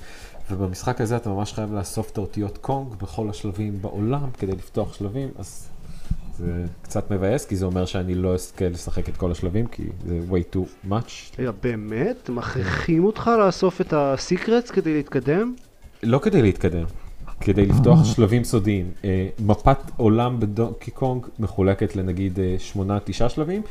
[0.51, 5.29] ובמשחק הזה אתה ממש חייב לאסוף את האותיות קונג בכל השלבים בעולם כדי לפתוח שלבים,
[5.37, 5.69] אז
[6.37, 10.19] זה קצת מבאס, כי זה אומר שאני לא אזכה לשחק את כל השלבים, כי זה
[10.29, 11.41] way too much.
[11.63, 12.29] באמת?
[12.29, 15.55] מכריחים אותך לאסוף את הסיקרטס כדי להתקדם?
[16.03, 16.85] לא כדי להתקדם,
[17.41, 18.91] כדי לפתוח שלבים סודיים.
[19.05, 23.61] אה, מפת עולם ב Donkey Kong מחולקת לנגיד אה, שמונה, תשעה שלבים,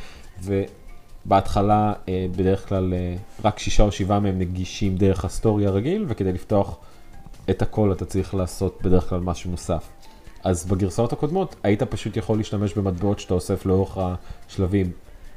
[0.44, 6.04] ובהתחלה אה, בדרך כלל אה, רק שישה או שבעה מהם נגישים דרך ה story הרגיל,
[6.08, 6.76] וכדי לפתוח
[7.50, 9.88] את הכל אתה צריך לעשות בדרך כלל משהו נוסף.
[10.44, 14.90] אז בגרסאות הקודמות היית פשוט יכול להשתמש במטבעות שאתה אוסף לאורך השלבים,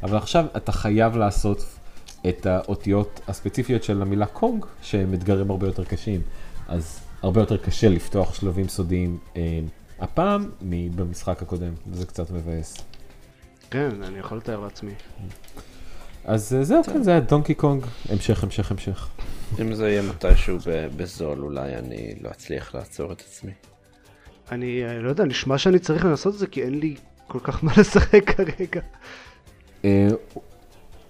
[0.03, 1.65] אבל עכשיו אתה חייב לעשות
[2.29, 6.21] את האותיות הספציפיות של המילה קונג, שהם אתגרים הרבה יותר קשים.
[6.67, 9.59] אז הרבה יותר קשה לפתוח שלבים סודיים אה,
[9.99, 12.77] הפעם מבמשחק הקודם, וזה קצת מבאס.
[13.71, 14.91] כן, אני יכול לתאר לעצמי.
[16.25, 19.07] אז אה, זהו, כן, זה היה דונקי קונג, המשך, המשך, המשך.
[19.61, 23.51] אם זה יהיה מתישהו ב- בזול אולי אני לא אצליח לעצור את עצמי.
[24.51, 26.95] אני אה, לא יודע, נשמע שאני צריך לנסות את זה כי אין לי
[27.27, 28.81] כל כך מה לשחק כרגע.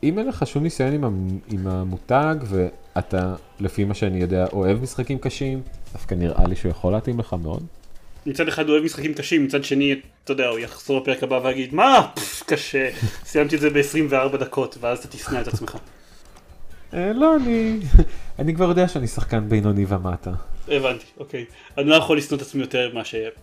[0.04, 4.82] אם אין לך שום ניסיון עם, המ- עם המותג, ואתה, לפי מה שאני יודע, אוהב
[4.82, 5.62] משחקים קשים,
[5.94, 7.64] דווקא נראה לי שהוא יכול להתאים לך מאוד.
[8.26, 11.74] מצד אחד הוא אוהב משחקים קשים, מצד שני, אתה יודע, הוא יחזור לפרק הבא ויגיד,
[11.74, 12.90] מה, פפ, קשה,
[13.26, 15.78] סיימתי את זה ב-24 דקות, ואז אתה תשנא את עצמך.
[16.94, 17.80] אה, לא, אני,
[18.40, 20.32] אני כבר יודע שאני שחקן בינוני ומטה.
[20.68, 21.46] הבנתי, אוקיי.
[21.78, 22.92] אני לא יכול לשנוא את עצמי יותר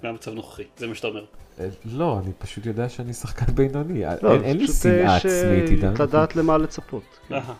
[0.03, 1.25] מהמצב הנוכחי, זה מה שאתה אומר.
[1.61, 4.03] אה, לא, אני פשוט יודע שאני שחקן בינוני.
[4.23, 5.95] לא, אין- אין לי פשוט, אה, שנאה ש- עצמית, עידן.
[6.03, 7.03] לדעת למה לצפות.
[7.33, 7.55] אהה.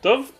[0.00, 0.30] טוב,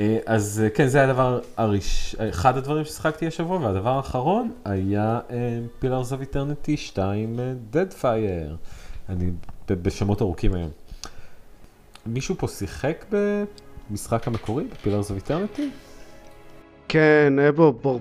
[0.00, 2.14] אה, אז אה, כן, זה הדבר הראש...
[2.14, 8.54] אחד הדברים ששיחקתי השבוע, והדבר האחרון היה אה, Pillars of Eternity 2 אה, Deadfire.
[9.08, 9.30] אני
[9.68, 10.70] בשמות ארוכים היום.
[12.06, 13.04] מישהו פה שיחק
[13.90, 15.62] במשחק המקורי, ב-Pillars of Eternity?
[16.88, 18.00] כן, היה בו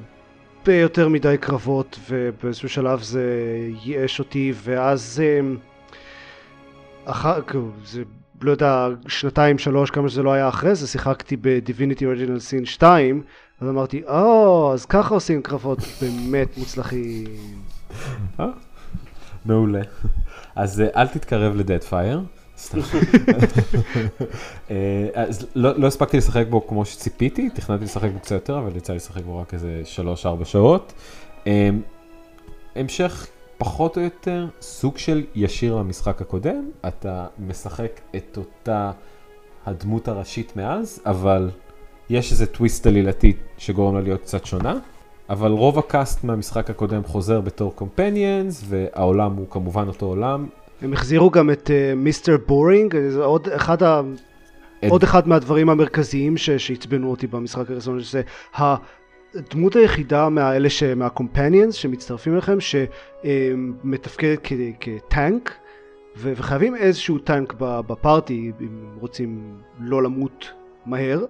[0.65, 3.23] בו הרבה יותר מדי קרבות, ובאיזשהו שלב זה
[3.83, 5.21] ייאש אותי, ואז...
[5.23, 5.57] אמ,
[7.05, 8.03] אחר, כאילו, זה,
[8.41, 13.23] לא יודע, שנתיים, שלוש, כמה שזה לא היה אחרי זה, שיחקתי ב-Divinity Original Sin 2,
[13.61, 17.27] אז אמרתי, או, אז ככה עושים קרבות באמת מוצלחים.
[18.39, 18.45] אה?
[19.45, 19.81] מעולה.
[20.55, 22.19] אז אה, אל תתקרב לדדפייר.
[22.19, 22.40] סתם.
[24.71, 28.75] אה, אז לא לא הספקתי לשחק בו כמו שציפיתי, תכננתי לשחק בו קצת יותר, אבל
[28.75, 29.81] יצא לי לשחק בו רק איזה
[30.41, 30.93] 3-4 שעות.
[31.47, 31.69] אה,
[32.75, 38.91] המשך פחות או יותר סוג של ישיר למשחק הקודם, אתה משחק את אותה
[39.65, 41.49] הדמות הראשית מאז, אבל
[42.09, 44.79] יש איזה טוויסט עלילתי שגורם לה להיות קצת שונה.
[45.29, 50.47] אבל רוב הקאסט מהמשחק הקודם חוזר בתור companions, והעולם הוא כמובן אותו עולם.
[50.81, 54.01] הם החזירו גם את Mister Boring, זה עוד אחד ה...
[54.85, 58.21] את- עוד אחד מהדברים המרכזיים ש- שעצבנו אותי במשחק הראשון, שזה
[58.55, 60.83] הדמות היחידה מהאלה ש...
[60.83, 62.57] מהקומפניאנס שמצטרפים אליכם,
[63.23, 64.53] שמתפקדת כ...
[64.79, 65.55] כטנק,
[66.17, 66.33] ו...
[66.35, 68.67] וחייבים איזשהו טנק בפארטי, אם
[68.99, 69.41] רוצים
[69.79, 70.49] לא למות
[70.85, 71.25] מהר.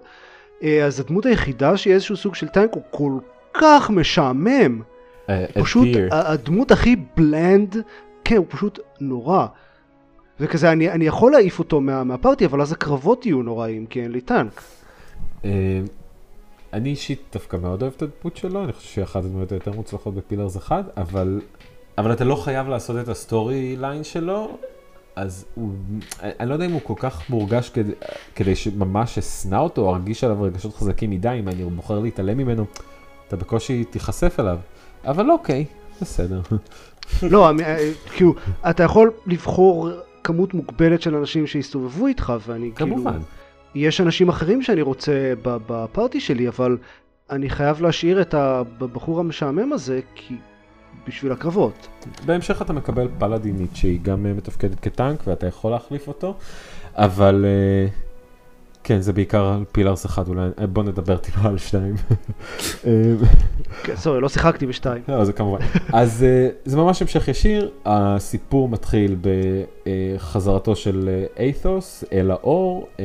[0.62, 3.12] אה, אז הדמות היחידה שהיא איזשהו סוג של טנק הוא כל
[3.54, 4.80] כך משעמם.
[5.28, 7.76] אה, פשוט הדמות הכי בלנד,
[8.32, 9.46] כן, הוא פשוט נורא.
[10.40, 14.12] וכזה, אני, אני יכול להעיף אותו מה, מהפארטי, אבל אז הקרבות יהיו נוראים, כי אין
[14.12, 14.62] לי טנק.
[15.44, 15.50] אה,
[16.72, 20.14] אני אישית דווקא מאוד אוהב את הדמות שלו, אני חושב שהיא אחת הדמויות היותר מוצלחות
[20.14, 21.40] ב Pillars אחד, אבל,
[21.98, 24.58] אבל אתה לא חייב לעשות את ה storyline שלו,
[25.16, 25.72] אז הוא,
[26.22, 27.92] אני לא יודע אם הוא כל כך מורגש כדי,
[28.34, 32.64] כדי שממש אשנא אותו, או ארגיש עליו רגשות חזקים מדי, אם אני בוחר להתעלם ממנו,
[33.28, 34.58] אתה בקושי תיחשף אליו,
[35.04, 35.64] אבל אוקיי,
[36.00, 36.40] בסדר.
[37.22, 38.34] לא, אה, כאילו,
[38.70, 39.88] אתה יכול לבחור
[40.24, 42.96] כמות מוגבלת של אנשים שיסתובבו איתך, ואני כאילו...
[42.96, 43.18] כמובן.
[43.74, 46.78] יש אנשים אחרים שאני רוצה בפארטי שלי, אבל
[47.30, 50.34] אני חייב להשאיר את הבחור המשעמם הזה, כי...
[51.06, 51.88] בשביל הקרבות.
[52.26, 56.34] בהמשך אתה מקבל פלאדינית שהיא גם אה, מתפקדת כטנק ואתה יכול להחליף אותו,
[56.94, 57.88] אבל אה,
[58.84, 61.94] כן, זה בעיקר על פילארס אחד, אולי אה, בוא נדבר טיפה על שתיים.
[62.86, 62.90] אה,
[63.82, 65.02] כן, סורי, לא שיחקתי בשתיים.
[65.08, 65.58] לא, זה כמובן.
[65.92, 72.88] אז אה, זה ממש המשך ישיר, הסיפור מתחיל בחזרתו של אה, אייתוס אל האור.
[73.00, 73.04] אה,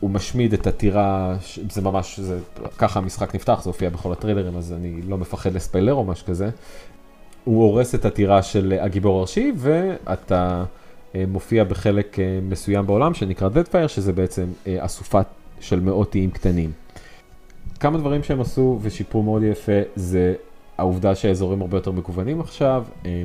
[0.00, 1.36] הוא משמיד את הטירה,
[1.70, 2.38] זה ממש, זה,
[2.78, 6.50] ככה המשחק נפתח, זה הופיע בכל הטריילרים, אז אני לא מפחד לספיילר או משהו כזה.
[7.44, 10.64] הוא הורס את הטירה של הגיבור הראשי, ואתה
[11.28, 15.20] מופיע בחלק אה, מסוים בעולם שנקרא Deadfire, שזה בעצם אה, אסופה
[15.60, 16.72] של מאות איים קטנים.
[17.80, 20.34] כמה דברים שהם עשו ושיפרו מאוד יפה, זה
[20.78, 22.84] העובדה שהאזורים הרבה יותר מגוונים עכשיו.
[23.06, 23.22] אה,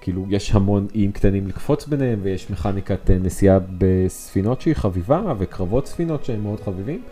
[0.00, 5.86] כאילו, יש המון איים קטנים לקפוץ ביניהם, ויש מכניקת אה, נסיעה בספינות שהיא חביבה, וקרבות
[5.86, 7.02] ספינות שהם מאוד חביבים.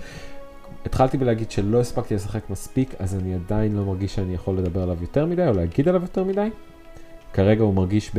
[0.87, 4.97] התחלתי בלהגיד שלא הספקתי לשחק מספיק, אז אני עדיין לא מרגיש שאני יכול לדבר עליו
[5.01, 6.49] יותר מדי, או להגיד עליו יותר מדי.
[7.33, 8.11] כרגע הוא מרגיש.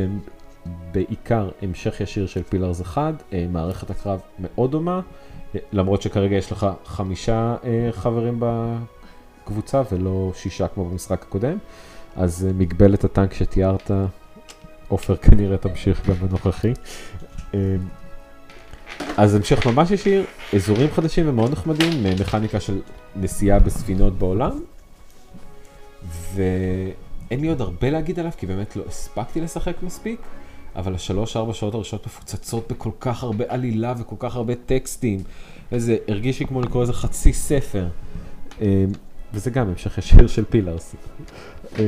[0.91, 5.02] בעיקר המשך ישיר של פילרס 1, אה, מערכת הקרב מאוד דומה,
[5.56, 11.58] אה, למרות שכרגע יש לך חמישה אה, חברים בקבוצה ולא שישה כמו במשחק הקודם,
[12.15, 13.91] אז מגבלת הטנק שתיארת,
[14.88, 16.74] עופר כנראה תמשיך גם בנוכחי.
[19.17, 22.82] אז המשך ממש ישיר, אזורים חדשים ומאוד נחמדים, מכניקה של
[23.15, 24.60] נסיעה בספינות בעולם,
[26.34, 30.19] ואין לי עוד הרבה להגיד עליו, כי באמת לא הספקתי לשחק מספיק,
[30.80, 35.20] אבל השלוש-ארבע שעות הראשונות מפוצצות בכל כך הרבה עלילה וכל כך הרבה טקסטים,
[35.72, 37.88] איזה, הרגיש לי כמו לקרוא איזה חצי ספר,
[38.62, 38.86] אה,
[39.34, 40.96] וזה גם המשך ישיר של פילרס.
[41.80, 41.86] אה,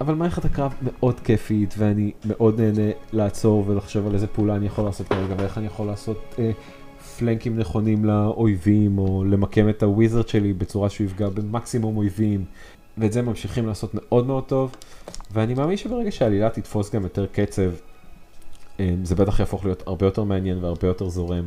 [0.00, 4.84] אבל מערכת הקרב מאוד כיפית, ואני מאוד נהנה לעצור ולחשוב על איזה פעולה אני יכול
[4.84, 6.50] לעשות כרגע, ואיך אני יכול לעשות אה,
[7.18, 12.44] פלנקים נכונים לאויבים, או למקם את הוויזרד שלי בצורה שהוא יפגע במקסימום אויבים,
[12.98, 14.76] ואת זה ממשיכים לעשות מאוד מאוד טוב,
[15.32, 17.70] ואני מאמין שברגע שהעלילה תתפוס גם יותר קצב,
[18.80, 21.46] אה, זה בטח יהפוך להיות הרבה יותר מעניין והרבה יותר זורם.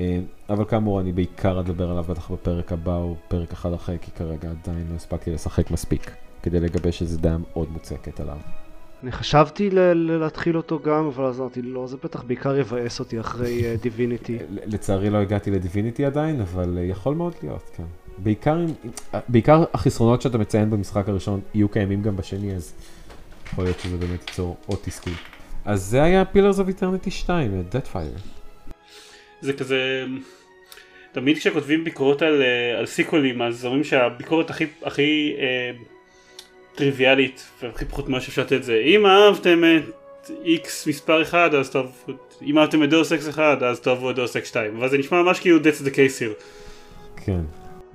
[0.00, 4.10] אה, אבל כאמור, אני בעיקר אדבר עליו בטח בפרק הבא או פרק אחד אחרי, כי
[4.10, 6.10] כרגע עדיין לא הספקתי לשחק מספיק,
[6.42, 8.36] כדי לגבש איזה דעה מאוד מוצקת עליו.
[9.02, 13.20] אני חשבתי ל- להתחיל אותו גם, אבל אז אמרתי, לא, זה בטח בעיקר יבאס אותי
[13.20, 14.38] אחרי דיוויניטי.
[14.50, 17.84] ל- לצערי לא הגעתי לדיביניטי עדיין, אבל אה, יכול מאוד להיות, כן.
[18.22, 18.58] בעיקר,
[19.28, 22.74] בעיקר החסרונות שאתה מציין במשחק הראשון יהיו קיימים גם בשני, אז
[23.46, 25.12] יכול להיות שזה באמת ייצור עוד תסכול.
[25.64, 28.20] אז זה היה Pillars of Eternity 2, Deadfire.
[29.40, 30.04] זה כזה...
[31.12, 35.70] תמיד כשכותבים ביקורות על, אה, על סיקוולים אז אומרים שהביקורת הכי, הכי אה,
[36.74, 42.04] טריוויאלית והכי פחות מה שאפשר לתת זה אם אהבתם את X מספר 1 אז טוב,
[42.42, 45.22] אם אהבתם את Deus Ex 1 אז תאהבו את Deus Ex 2 אבל זה נשמע
[45.22, 46.42] ממש כאילו that's the case here.
[47.24, 47.40] כן.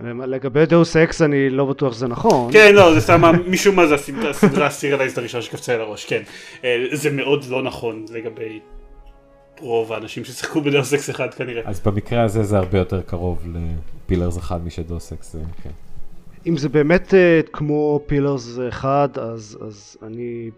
[0.03, 2.53] לגבי Deus Ex אני לא בטוח שזה נכון.
[2.53, 6.21] כן לא זה סתם משום מה זה הסדרה- הסיריאליסט הראשונה שקפצה על הראש כן
[6.63, 8.59] אה, זה מאוד לא נכון לגבי
[9.59, 11.61] רוב האנשים ששיחקו ב Deus Ex 1 כנראה.
[11.65, 13.47] אז במקרה הזה זה הרבה יותר קרוב
[14.05, 15.69] ל Pillars 1 מ Deus Ex, כן.
[16.47, 20.49] אם זה באמת אה, כמו Pillars 1 אז, אז אני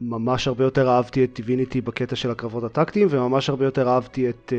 [0.00, 4.52] ממש הרבה יותר אהבתי את Divinity בקטע של הקרבות הטקטיים וממש הרבה יותר אהבתי את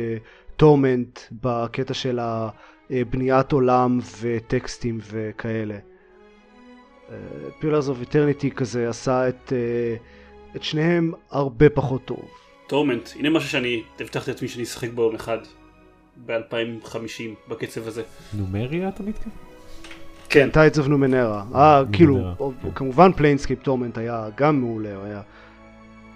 [0.57, 2.19] Torment בקטע של
[2.89, 5.77] הבניית עולם וטקסטים וכאלה.
[7.59, 9.95] Pillars of Eternity כזה עשה את, אה,
[10.55, 12.29] את שניהם הרבה פחות טוב.
[12.67, 15.37] Torment, הנה משהו שאני הבטחתי לעצמי שאני אשחק בו יום אחד
[16.25, 18.03] ב-2050 בקצב הזה.
[18.33, 19.33] Numenera אתה מתכוון?
[20.29, 21.43] כן, Tides of Numenera.
[21.55, 22.19] אה, כאילו,
[22.61, 22.69] כן.
[22.75, 25.21] כמובן Planescape Torment היה גם מעולה, הוא היה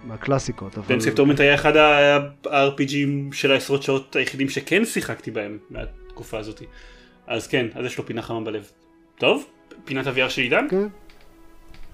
[0.03, 0.87] מהקלאסיקות, אבל...
[0.87, 5.57] פנסקייפ טורמנט היה אחד ה-RPG ים של העשרות שעות היחידים שכן שיחקתי בהם
[6.17, 6.61] מהתקופה הזאת.
[7.27, 8.71] אז כן, אז יש לו פינה חמה בלב.
[9.17, 9.45] טוב,
[9.85, 10.67] פינת ה-VR של עידן?
[10.69, 10.87] כן,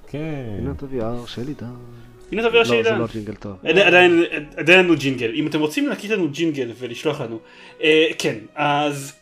[0.08, 0.20] כן.
[0.58, 1.74] פינת ה-VR של עידן.
[2.30, 2.98] פינת ה-VR לא, של זה עידן.
[3.00, 3.54] לא ג'ינגל טוב.
[3.64, 4.24] עדיין- עדיין
[4.58, 5.32] עדיין אין לנו ג'ינגל.
[5.36, 7.40] אם אתם רוצים להקליט לנו ג'ינגל ולשלוח לנו.
[7.82, 9.14] אה, כן, אז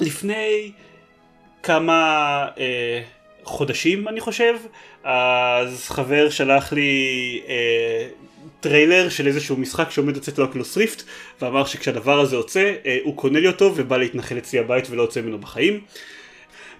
[0.00, 0.72] לפני
[1.62, 2.02] כמה
[2.58, 3.02] אה,
[3.44, 4.54] חודשים אני חושב,
[5.04, 7.00] אז חבר שלח לי
[7.48, 8.08] אה,
[8.60, 11.02] טריילר של איזשהו משחק שעומד לצאת ל Oculus Rift
[11.42, 15.20] ואמר שכשהדבר הזה יוצא אה, הוא קונה לי אותו ובא להתנחל אצלי הבית ולא יוצא
[15.20, 15.80] ממנו בחיים.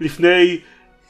[0.00, 0.58] לפני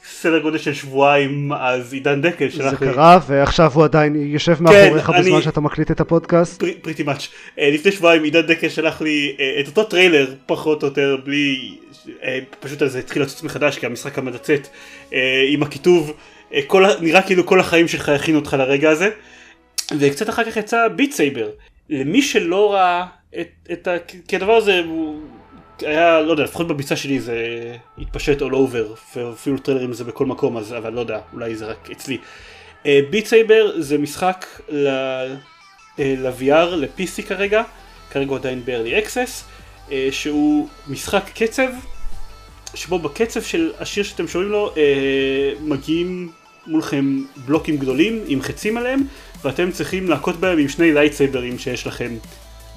[0.05, 4.57] סדר גודל של שבועיים אז עידן דקל זה שלח לי קרה, ועכשיו הוא עדיין יושב
[4.63, 6.63] מאחוריך כן, אני- בזמן שאתה מקליט את הפודקאסט.
[6.81, 7.27] Pretty much.
[7.57, 11.75] לפני שבועיים עידן דקל שלח לי אה, את אותו טריילר פחות או יותר בלי
[12.23, 14.67] אה, פשוט זה התחיל לצוץ מחדש כי המשחק עמד לצאת
[15.13, 16.13] אה, עם הכיתוב
[16.53, 19.09] אה, כל נראה כאילו כל החיים שלך הכינו אותך לרגע הזה
[19.99, 21.49] וקצת אחר כך יצא Beat Saber
[21.89, 23.05] למי שלא ראה
[23.39, 23.95] את, את ה...
[24.27, 25.21] כי הדבר הזה הוא
[25.79, 27.37] היה לא יודע לפחות בביצה שלי זה
[27.97, 31.89] התפשט all over ואפילו טריילרים זה בכל מקום אז אבל לא יודע אולי זה רק
[31.91, 32.17] אצלי.
[32.85, 34.87] Beat Saber זה משחק ל...
[35.99, 37.63] אה, ל-VR, ל-PC כרגע,
[38.11, 39.43] כרגע הוא עדיין ב-early access,
[39.91, 41.69] אה, שהוא משחק קצב,
[42.73, 46.31] שבו בקצב של השיר שאתם שומעים לו אה, מגיעים
[46.67, 49.01] מולכם בלוקים גדולים עם חצים עליהם,
[49.43, 52.17] ואתם צריכים להכות בהם עם שני לייטסייברים שיש לכם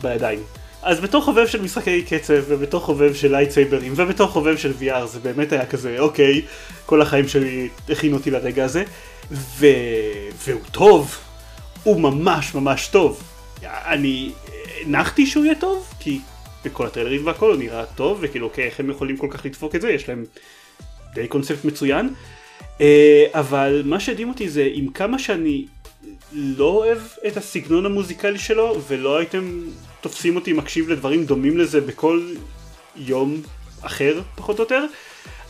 [0.02, 0.38] בידיים.
[0.82, 5.20] אז בתור חובב של משחקי קצב, ובתור חובב של לייטסייברים, ובתור חובב של VR, זה
[5.20, 6.42] באמת היה כזה, אוקיי,
[6.86, 8.84] כל החיים שלי הכינו אותי לרגע הזה,
[9.32, 9.66] ו...
[10.44, 11.16] והוא טוב,
[11.82, 13.22] הוא ממש ממש טוב.
[13.64, 14.32] אני
[14.80, 16.20] הנחתי שהוא יהיה טוב, כי
[16.64, 19.80] בכל הטריילרים והכל הוא נראה טוב, וכאילו אוקיי, איך הם יכולים כל כך לדפוק את
[19.80, 20.24] זה, יש להם
[21.14, 22.14] די קונספט מצוין.
[22.80, 25.64] אה, אבל מה שהדהים אותי זה עם כמה שאני
[26.32, 29.62] לא אוהב את הסגנון המוזיקלי שלו, ולא הייתם
[30.00, 32.34] תופסים אותי מקשיב לדברים דומים לזה בכל
[32.96, 33.40] יום
[33.82, 34.84] אחר, פחות או יותר.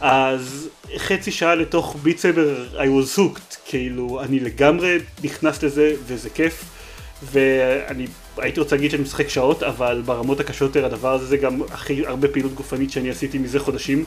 [0.01, 6.31] אז חצי שעה לתוך Beat Saber I was hooked, כאילו אני לגמרי נכנס לזה וזה
[6.31, 6.65] כיף
[7.23, 8.07] ואני
[8.37, 12.07] הייתי רוצה להגיד שאני משחק שעות אבל ברמות הקשות יותר הדבר הזה זה גם הכי
[12.07, 14.05] הרבה פעילות גופנית שאני עשיתי מזה חודשים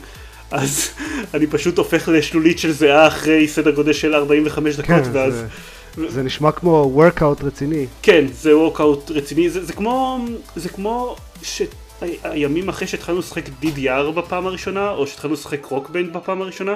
[0.50, 0.90] אז
[1.34, 6.10] אני פשוט הופך לשלולית של זיעה אחרי סדר גודל של 45 דקות כן, ואז זה-
[6.10, 7.86] זה נשמע כמו וורקאוט רציני.
[8.02, 10.18] כן, זה workout רציני, זה, זה כמו,
[10.56, 16.42] זה כמו שהימים אחרי שהתחלנו לשחק DDR בפעם הראשונה, או שהתחלנו לשחק Rock Band בפעם
[16.42, 16.74] הראשונה,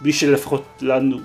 [0.00, 1.18] בלי שלפחות לנו,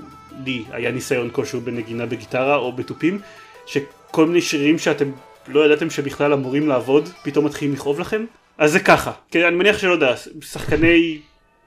[0.45, 3.19] לי, היה ניסיון כלשהו בנגינה בגיטרה או בתופים,
[3.65, 5.05] שכל מיני שירים שאתם
[5.47, 8.25] לא ידעתם שבכלל אמורים לעבוד, פתאום מתחילים לכאוב לכם,
[8.57, 11.19] אז זה ככה, כן, אני מניח שלא יודע, שחקני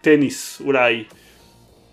[0.07, 1.05] טניס אולי.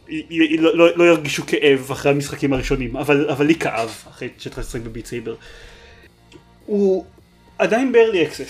[0.09, 4.29] י- י- לא, לא, לא ירגישו כאב אחרי המשחקים הראשונים, אבל, אבל לי כאב אחרי
[4.37, 5.35] שהתחלתי לשחק ב Beat Saber.
[6.65, 7.05] הוא
[7.57, 8.41] עדיין ב-early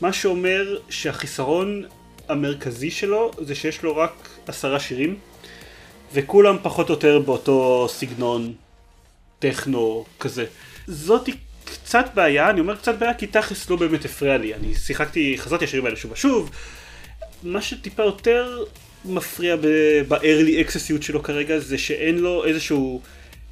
[0.00, 1.84] מה שאומר שהחיסרון
[2.28, 5.16] המרכזי שלו זה שיש לו רק עשרה שירים,
[6.12, 8.52] וכולם פחות או יותר באותו סגנון
[9.38, 10.46] טכנו כזה.
[10.86, 11.34] זאתי
[11.64, 15.64] קצת בעיה, אני אומר קצת בעיה כי תכלס לא באמת הפריע לי, אני שיחקתי, חזרתי
[15.64, 16.50] השירים האלה שוב ושוב,
[17.42, 18.64] מה שטיפה יותר
[19.04, 19.56] מפריע
[20.08, 23.00] ב-early accessיות שלו כרגע זה שאין לו איזשהו,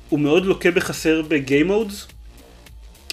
[0.09, 2.07] הוא מאוד לוקה בחסר בגיים מודס.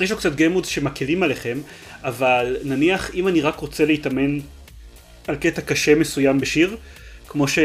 [0.02, 1.62] יש לו קצת גיים מודס שמקלים עליכם,
[2.04, 4.40] אבל נניח אם אני רק רוצה להתאמן
[5.28, 6.78] על קטע קשה מסוים בשיר,
[7.28, 7.60] כמו ש...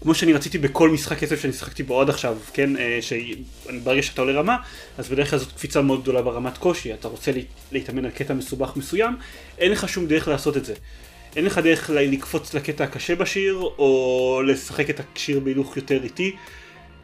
[0.00, 4.20] כמו שאני רציתי בכל משחק כסף שאני שיחקתי בו עד עכשיו, כן, אה, שברגע שאתה
[4.20, 4.56] עולה רמה,
[4.98, 7.32] אז בדרך כלל זאת קפיצה מאוד גדולה ברמת קושי, אתה רוצה
[7.72, 9.16] להתאמן על קטע מסובך מסוים,
[9.58, 10.74] אין לך שום דרך לעשות את זה.
[11.36, 16.36] אין לך דרך לקפוץ לקטע הקשה בשיר, או לשחק את השיר בהילוך יותר איטי.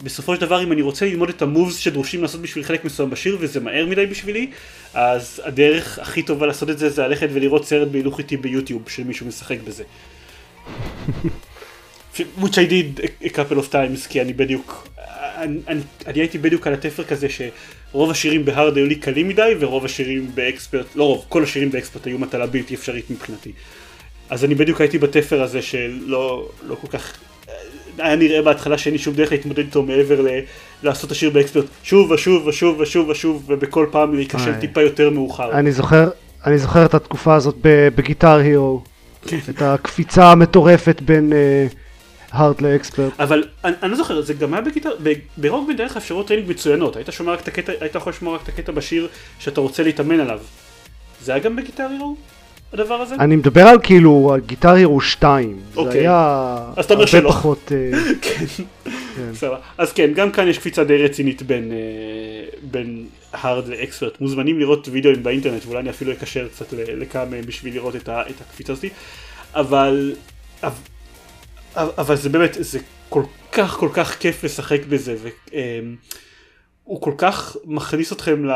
[0.02, 3.36] בסופו של דבר אם אני רוצה ללמוד את המובס שדרושים לעשות בשביל חלק מסוים בשיר
[3.40, 4.50] וזה מהר מדי בשבילי
[4.94, 9.04] אז הדרך הכי טובה לעשות את זה זה ללכת ולראות סרט בהילוך איטי ביוטיוב של
[9.04, 9.84] מישהו משחק בזה.
[12.16, 14.88] which I did a couple of times כי אני בדיוק
[15.36, 19.52] אני, אני, אני הייתי בדיוק על התפר כזה שרוב השירים בהארד היו לי קלים מדי
[19.58, 23.52] ורוב השירים באקספרט לא רוב כל השירים באקספרט היו מטלה בלתי אפשרית מבחינתי
[24.30, 27.12] אז אני בדיוק הייתי בתפר הזה שלא לא כל כך
[27.98, 30.28] היה נראה בהתחלה שאין לי שום דרך להתמודד איתו מעבר ל...
[30.82, 35.10] לעשות את השיר ב expert שוב ושוב ושוב ושוב ושוב ובכל פעם להיכשל טיפה יותר
[35.10, 35.52] מאוחר.
[35.52, 36.08] אני זוכר,
[36.46, 37.56] אני זוכר את התקופה הזאת
[37.94, 38.82] ב Guitar Hero,
[39.26, 39.38] כן.
[39.50, 41.32] את הקפיצה המטורפת בין
[42.32, 43.12] hard uh, ל expert.
[43.20, 44.90] אבל אני, אני לא זוכר, זה גם היה ב Guitar,
[45.36, 48.34] ב Rock Band דרך אפשרות training מצוינות, היית שומע רק את הקטע, היית יכול לשמוע
[48.34, 49.08] רק את הקטע בשיר
[49.38, 50.40] שאתה רוצה להתאמן עליו.
[51.22, 52.16] זה היה גם ב Guitar Hero?
[52.74, 53.14] הדבר הזה?
[53.14, 56.00] אני מדבר על כאילו גיטר הירו 2, זה אוקיי.
[56.00, 57.72] היה הרבה פחות...
[57.72, 58.44] אה, כן,
[59.40, 59.46] כן.
[59.78, 61.78] אז כן, גם כאן יש קפיצה די רצינית בין, אה,
[62.62, 64.20] בין הארד לאקספרט.
[64.20, 68.40] מוזמנים לראות וידאוים באינטרנט, ואולי אני אפילו אקשר קצת לכמה מהם בשביל לראות את, את
[68.40, 68.84] הקפיצה הזאת,
[69.54, 70.14] אבל,
[70.62, 70.72] אבל,
[71.76, 73.22] אבל זה באמת, זה כל
[73.52, 75.16] כך כל כך כיף לשחק בזה,
[76.84, 78.52] והוא כל כך מכניס אתכם ל...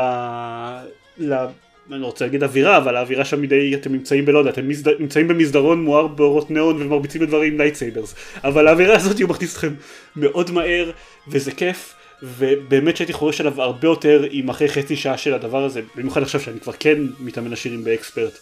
[1.17, 1.45] ל
[1.91, 4.91] אני לא רוצה להגיד אווירה, אבל האווירה שם מדי, אתם נמצאים בלא יודע, אתם מזד...
[4.99, 9.73] נמצאים במסדרון מואר באורות ניאון ומרביצים לדברים lightsabers, אבל האווירה הזאת הוא מכניס אתכם
[10.15, 10.91] מאוד מהר,
[11.27, 15.81] וזה כיף, ובאמת שהייתי חורש עליו הרבה יותר אם אחרי חצי שעה של הדבר הזה,
[15.95, 18.39] במיוחד עכשיו שאני כבר כן מתאמן לשירים ב expert,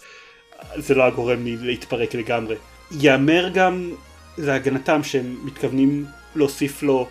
[0.76, 2.56] זה לא היה גורם לי להתפרק לגמרי.
[2.92, 3.92] יאמר גם
[4.38, 7.08] להגנתם שהם מתכוונים להוסיף לו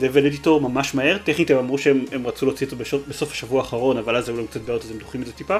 [0.00, 3.98] level editor ממש מהר, טכנית הם אמרו שהם רצו להוציא אותו בשעות, בסוף השבוע האחרון,
[3.98, 5.56] אבל אז היו להם קצת בעיות אז הם דוחים את זה טיפה.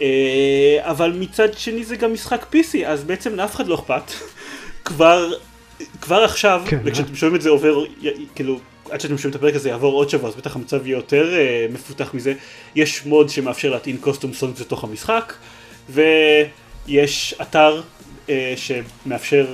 [0.00, 4.12] אה, אבל מצד שני זה גם משחק PC, אז בעצם לאף אחד לא אכפת.
[4.84, 5.32] כבר,
[6.00, 7.84] כבר עכשיו, כן, וכשאתם שומעים את זה עובר,
[8.34, 8.60] כאילו,
[8.90, 11.72] עד שאתם שומעים את הפרק הזה יעבור עוד שבוע, אז בטח המצב יהיה יותר uh,
[11.72, 12.34] מפותח מזה.
[12.74, 15.34] יש מוד שמאפשר להטעין קוסטום סונג לתוך המשחק,
[15.90, 17.80] ויש אתר
[18.26, 19.46] uh, שמאפשר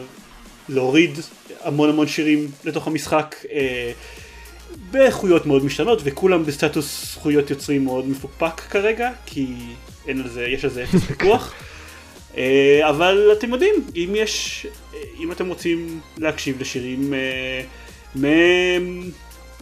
[0.69, 1.19] להוריד
[1.61, 3.93] המון המון שירים לתוך המשחק אה,
[4.91, 9.47] באיכויות מאוד משתנות וכולם בסטטוס זכויות יוצרים מאוד מפוקפק כרגע כי
[10.07, 11.53] אין על זה, יש על זה אפס פיקוח.
[12.37, 14.67] אה, אבל אתם יודעים אם יש,
[15.21, 17.61] אם אתם רוצים להקשיב לשירים אה,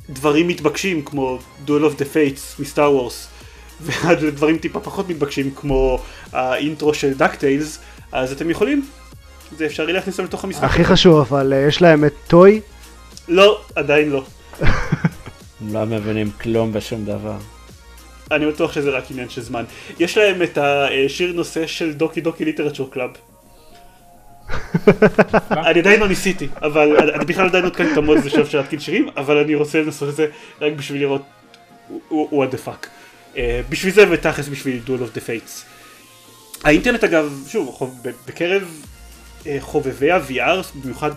[0.09, 3.29] מדברים מתבקשים כמו Duel of the Fates מסטאר וורס
[3.81, 7.79] ועד לדברים טיפה פחות מתבקשים כמו האינטרו של דאקטיילס
[8.13, 8.87] אז אתם יכולים
[9.59, 10.65] זה אפשרי להכניס אותם לתוך המשחק.
[10.65, 12.61] הכי חשוב, אבל אה, יש להם את טוי?
[13.29, 14.25] לא, עדיין לא.
[15.61, 17.37] הם לא מבינים כלום בשום דבר.
[18.31, 19.65] אני בטוח שזה רק עניין של זמן.
[19.99, 23.11] יש להם את השיר נושא של Doki Doki Literature Club.
[25.67, 28.81] אני עדיין לא ניסיתי, אבל אני בכלל עדיין נותן את ה mod הזה שאפשר להתקין
[28.81, 30.27] שירים, אבל אני רוצה לנסות את זה
[30.61, 31.23] רק בשביל לראות
[32.11, 32.87] what the fuck.
[33.37, 35.65] אה, בשביל זה ותכלס בשביל Duel of the Fates.
[36.65, 38.96] האינטרנט אגב, שוב, בקרב אה,
[39.61, 41.11] חובבי ה-VR, במיוחד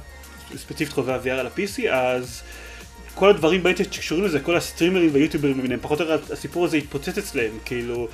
[0.58, 2.42] ספציפית חובבי ה-VR על ה-PC, אז
[3.16, 7.18] כל הדברים באינטרנט שקשורים לזה, כל הסטרימרים והיוטיוברים למיניהם, פחות או יותר הסיפור הזה התפוצץ
[7.18, 8.08] אצלם, כאילו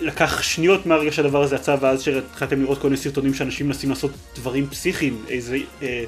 [0.00, 4.10] לקח שניות מהרגע שהדבר הזה יצא ואז שהתחלתם לראות כל מיני סרטונים שאנשים מנסים לעשות
[4.34, 6.04] דברים פסיכיים, איזה אה,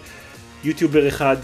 [0.64, 1.36] יוטיובר אחד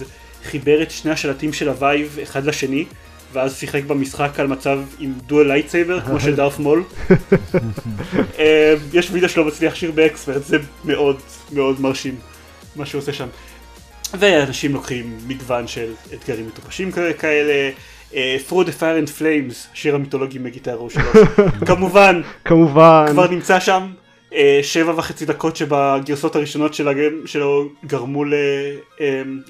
[0.45, 2.85] חיבר את שני השלטים של ה Vive אחד לשני
[3.33, 6.83] ואז שיחק במשחק על מצב עם dual lightsaber כמו של Darth Maul.
[8.39, 11.21] אה, יש וידאו שלו מצליח שיר ב expert, זה מאוד
[11.53, 12.15] מאוד מרשים
[12.77, 13.27] מה שהוא עושה שם.
[14.19, 17.71] ואנשים לוקחים מגוון של אתגרים מטופשים כאלה.
[18.13, 21.03] Through the Fire and Flames, שיר המיתולוגי מגיטרו שלו,
[21.67, 23.87] כמובן, כמובן, כבר נמצא שם,
[24.31, 28.35] uh, שבע וחצי דקות שבגרסות הראשונות של הגיים שלו גרמו, ל,
[28.97, 29.01] uh,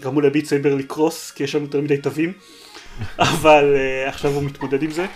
[0.00, 2.32] גרמו לביט סייבר לקרוס, כי יש לנו יותר מדי תווים.
[3.18, 5.06] אבל uh, עכשיו הוא מתמודד עם זה.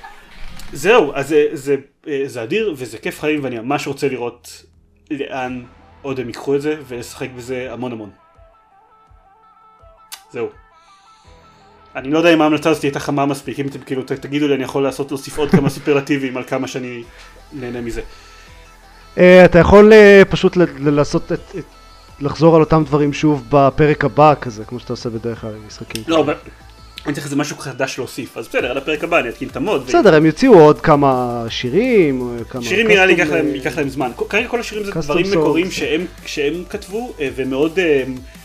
[0.72, 1.76] זהו, אז זה, זה,
[2.08, 4.64] אה, זה אדיר וזה כיף חיים ואני ממש רוצה לראות
[5.10, 5.62] לאן
[6.02, 8.10] עוד הם ייקחו את זה ולשחק בזה המון המון.
[10.32, 10.48] זהו.
[11.96, 14.64] אני לא יודע אם ההמלצה הזאת הייתה חמה מספיק, אם אתם כאילו תגידו לי אני
[14.64, 17.02] יכול לעשות להוסיף עוד כמה סופרלטיבים על כמה שאני
[17.52, 18.00] נהנה מזה.
[19.14, 19.92] אתה יכול
[20.30, 21.64] פשוט לעשות את, את,
[22.20, 26.02] לחזור על אותם דברים שוב בפרק הבא כזה, כמו שאתה עושה בדרך כלל עם משחקים.
[26.06, 26.24] לא,
[27.06, 29.86] אני צריך איזה משהו חדש להוסיף, אז בסדר, על הפרק הבא אני אתקין את המוד.
[29.86, 32.62] בסדר, הם יוציאו עוד כמה שירים, כמה...
[32.62, 33.12] שירים נראה לי
[33.54, 34.10] ייקח להם, זמן.
[34.28, 35.70] כרגע כל השירים זה דברים מקוריים
[36.26, 38.02] שהם, כתבו, אה, ומאוד, אה,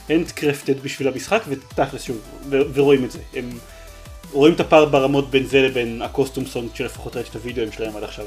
[0.09, 2.17] הנדקרפטד בשביל המשחק ותכלס שוב
[2.73, 3.49] ורואים את זה הם
[4.31, 8.03] רואים את הפער ברמות בין זה לבין הקוסטום סונג שלפחות ראיתי את הוידאוים שלהם עד
[8.03, 8.25] עכשיו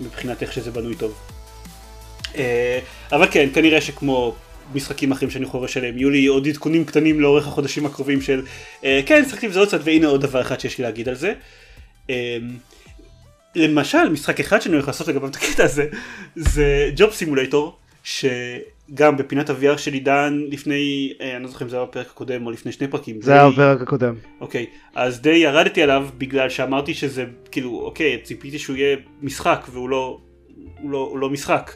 [0.00, 1.14] מבחינת איך שזה בנוי טוב.
[2.36, 2.78] אה,
[3.12, 4.34] אבל כן כנראה שכמו
[4.74, 8.42] משחקים אחרים שאני חורש עליהם יהיו לי עוד עדכונים קטנים לאורך החודשים הקרובים של
[8.84, 11.34] אה, כן שחקתי בזה עוד קצת והנה עוד דבר אחד שיש לי להגיד על זה.
[12.10, 12.38] אה,
[13.54, 15.86] למשל משחק אחד שאני הולך לעשות לגביו את הקטע הזה
[16.36, 21.76] זה ג'וב סימולטור שגם בפינת ה-VR של עידן לפני אה, אני לא זוכר אם זה
[21.76, 23.22] היה בפרק הקודם או לפני שני פרקים.
[23.22, 24.14] זה היה בפרק הקודם.
[24.40, 29.88] אוקיי אז די ירדתי עליו בגלל שאמרתי שזה כאילו אוקיי ציפיתי שהוא יהיה משחק והוא
[29.88, 30.18] לא
[30.80, 31.72] הוא לא, הוא לא משחק.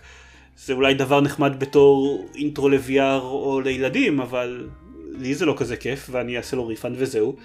[0.56, 4.68] זה אולי דבר נחמד בתור אינטרו ל-VR או לילדים אבל
[5.18, 7.36] לי זה לא כזה כיף ואני אעשה לו refund וזהו.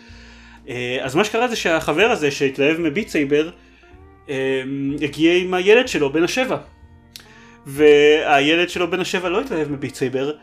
[0.69, 3.49] אה, אז מה שקרה זה שהחבר הזה שהתלהב מ Beat Saber
[4.29, 4.63] אה,
[5.01, 6.57] הגיע עם הילד שלו בן השבע.
[7.65, 10.33] והילד שלו בן השבע לא התלהב מ Beat Saber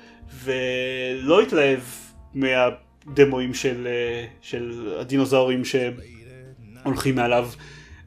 [0.44, 1.80] ולא התלהב
[2.34, 7.48] מהדמואים של, אה, של הדינוזאורים שהולכים מעליו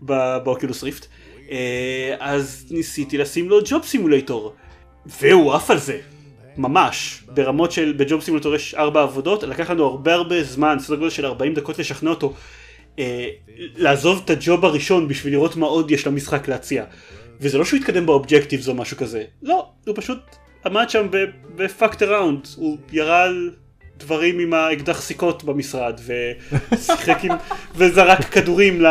[0.02, 1.08] ב Oculus Rift.
[1.52, 4.54] אה, אז ניסיתי לשים לו Job Simulator
[5.06, 6.00] והוא עף על זה.
[6.58, 7.24] ממש.
[7.28, 11.10] ברמות של ב Job Simulator יש ארבע עבודות לקח לנו הרבה הרבה זמן סדר גודל
[11.10, 12.34] של 40 דקות לשכנע אותו
[13.00, 13.28] אה,
[13.58, 16.84] לעזוב את ה job הראשון בשביל לראות מה עוד יש למשחק להציע.
[17.42, 19.24] וזה לא שהוא התקדם ב objectives או משהו כזה.
[19.44, 20.20] לא הוא פשוט
[20.66, 21.08] עמד שם
[21.58, 23.52] ו fucked around הוא ירה על
[24.02, 27.32] דברים עם האקדח סיכות במשרד ושיחק עם
[27.76, 28.82] וזרק כדורים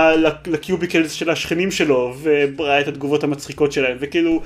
[0.46, 4.42] ל cubicles של השכנים שלו וראה את התגובות המצחיקות שלהם וכאילו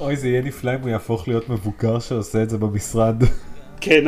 [0.00, 3.22] אוי זה יהיה נפלא אם הוא יהפוך להיות מבוגר שעושה את זה במשרד.
[3.80, 4.04] כן,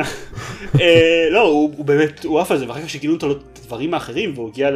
[0.80, 4.32] אה, לא, הוא, הוא באמת, הוא עף על זה, ואחר כך שגינו אותו לדברים האחרים,
[4.34, 4.70] והוא הגיע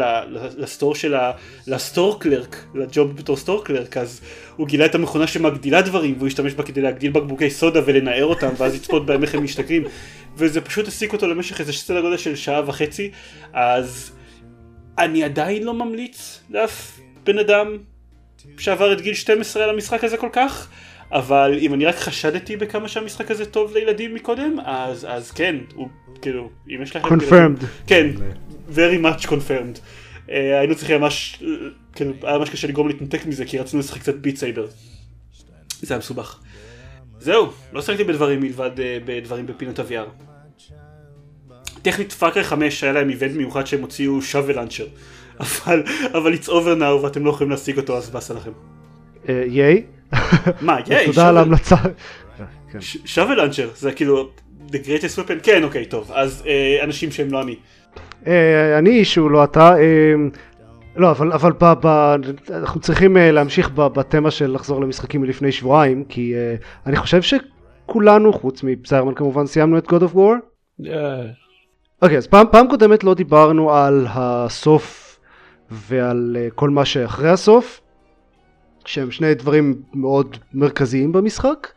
[0.56, 1.32] לסטור של ה...
[1.66, 4.20] לסטור קלרק, לג'וב בתור סטור קלרק, אז
[4.56, 8.48] הוא גילה את המכונה שמגדילה דברים, והוא השתמש בה כדי להגדיל בקבוקי סודה ולנער אותם,
[8.58, 9.84] ואז לצפות בהם איך הם משתכרים,
[10.36, 13.10] וזה פשוט העסיק אותו למשך איזה סדר גודל של שעה וחצי,
[13.52, 14.12] אז
[14.98, 17.76] אני עדיין לא ממליץ לאף בן אדם
[18.58, 20.68] שעבר את גיל 12 על המשחק הזה כל כך.
[21.12, 25.88] אבל אם אני רק חשדתי בכמה שהמשחק הזה טוב לילדים מקודם, אז, אז כן, הוא
[26.22, 27.08] כאילו, אם יש לכם...
[27.08, 27.64] confirmed.
[27.86, 28.10] כן,
[28.74, 29.78] very much confirmed.
[30.26, 31.42] Uh, היינו צריכים ממש,
[31.92, 34.66] כאילו, היה ממש קשה לגרום להתנתק מזה, כי רצינו לשחק קצת Beat Saber.
[35.80, 36.40] זה היה מסובך.
[37.24, 40.24] זהו, לא שחקתי בדברים מלבד uh, בדברים בפינות ה-VR.
[41.82, 44.86] טכנית Far Cry 5 היה להם event מיוחד שהם הוציאו shovel launcher.
[45.40, 48.50] אבל, אבל it's over now ואתם לא יכולים להשיג אותו אז באסה לכם.
[49.28, 49.82] ייי.
[50.60, 51.76] מה, ייי, תודה על ההמלצה.
[52.80, 54.30] שוול לאנצ'ר, זה כאילו
[54.68, 57.56] the greatest weapon, כן אוקיי טוב, אז אה, אנשים שהם לא אני.
[58.26, 59.74] אה, אני שהוא לא אתה.
[60.96, 61.86] אה, לא, אבל, אבל ב, ב,
[62.50, 68.32] אנחנו צריכים uh, להמשיך בתמה של לחזור למשחקים מלפני שבועיים, כי uh, אני חושב שכולנו,
[68.32, 70.34] חוץ מבסיירמן כמובן, סיימנו את God of War.
[70.80, 70.86] Yeah.
[72.02, 75.18] אוקיי, okay, אז פעם, פעם קודמת לא דיברנו על הסוף
[75.70, 77.80] ועל uh, כל מה שאחרי הסוף,
[78.84, 81.68] שהם שני דברים מאוד מרכזיים במשחק,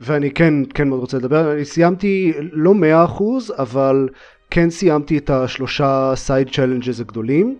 [0.00, 4.08] ואני כן, כן מאוד רוצה לדבר, אני סיימתי לא מאה אחוז, אבל
[4.50, 7.58] כן סיימתי את השלושה side challenges הגדולים.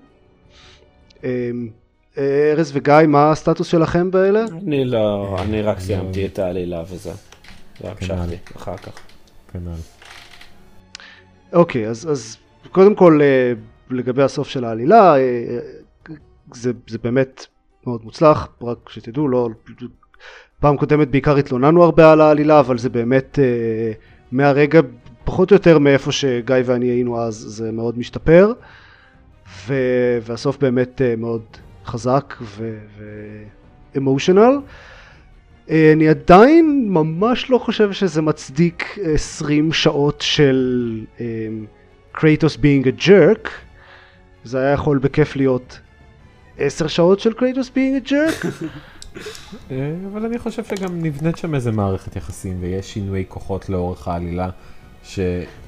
[1.25, 1.69] אמ,
[2.19, 4.45] ארז וגיא, מה הסטטוס שלכם באלה?
[4.63, 7.13] אני לא, אני רק סיימתי את העלילה וזה.
[8.57, 8.93] אחר כך.
[11.53, 12.37] אוקיי, אז, אז
[12.73, 13.53] קודם כל אה,
[13.91, 15.59] לגבי הסוף של העלילה, אה,
[16.55, 17.47] זה, זה באמת
[17.87, 19.49] מאוד מוצלח, רק שתדעו, לא,
[20.61, 23.93] פעם קודמת בעיקר התלוננו הרבה על העלילה, אבל זה באמת אה,
[24.33, 24.81] מהרגע,
[25.25, 28.53] פחות או יותר מאיפה שגיא ואני היינו אז, זה מאוד משתפר,
[29.67, 29.75] ו,
[30.23, 31.43] והסוף באמת אה, מאוד
[31.87, 32.35] חזק
[33.95, 34.59] ואמושיונל.
[35.71, 41.01] אה, אני עדיין ממש לא חושב שזה מצדיק 20 שעות של
[42.13, 43.49] קרייטוס being a jerk.
[44.45, 45.81] זה היה יכול בכיף להיות
[46.59, 48.47] 10 שעות של קרייטוס being a jerk.
[49.71, 54.51] אה, אבל אני חושב שגם נבנית שם איזה מערכת יחסים ויש שינויי כוחות לאורך העלילה.
[55.05, 55.21] ש...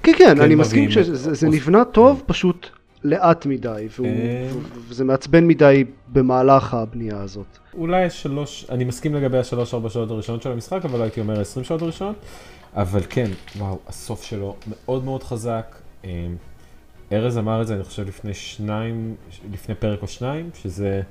[0.03, 2.69] כן כן, אני מסכים שזה נבנה טוב, פשוט
[3.07, 4.49] לאט מדי, אה.
[4.89, 7.59] וזה מעצבן מדי במהלך הבנייה הזאת.
[7.75, 11.65] אולי שלוש, אני מסכים לגבי השלוש ארבע שעות הראשונות של המשחק, אבל הייתי אומר עשרים
[11.65, 12.17] שעות הראשונות.
[12.75, 15.77] אבל כן, וואו, הסוף שלו מאוד מאוד חזק.
[16.05, 16.27] אה,
[17.13, 19.15] ארז אמר את זה, אני חושב, לפני שניים,
[19.53, 21.03] לפני פרק או שניים, שזה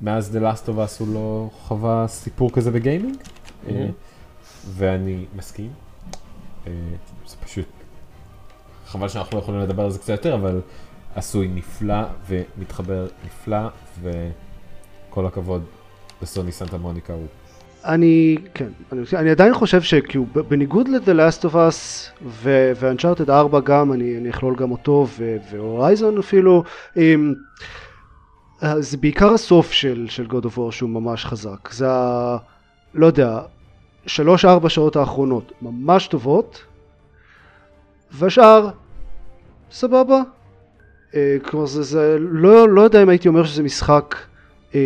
[0.00, 3.70] מאז The Last of Us הוא לא חווה סיפור כזה בגיימינג, mm-hmm.
[4.68, 5.70] ואני מסכים.
[7.26, 7.66] זה פשוט,
[8.86, 10.60] חבל שאנחנו לא יכולים לדבר על זה קצת יותר, אבל
[11.18, 13.68] עשוי נפלא ומתחבר נפלא,
[14.02, 15.64] וכל הכבוד
[16.22, 17.26] לסוני סנטה מוניקה, הוא
[17.84, 23.92] אני, כן, אני, אני עדיין חושב שכאילו בניגוד ל-The Last of Us ו-Uncharted 4 גם,
[23.92, 25.06] אני, אני אכלול גם אותו
[25.50, 26.64] והורייזון אפילו,
[26.96, 27.34] עם,
[28.78, 32.36] זה בעיקר הסוף של, של God of War שהוא ממש חזק, זה ה...
[32.94, 33.40] לא יודע,
[34.06, 36.64] שלוש ארבע שעות האחרונות ממש טובות,
[38.10, 38.68] והשאר
[39.70, 40.22] סבבה.
[41.14, 44.14] אה, כלומר זה, זה לא, לא יודע אם הייתי אומר שזה משחק
[44.74, 44.80] אה,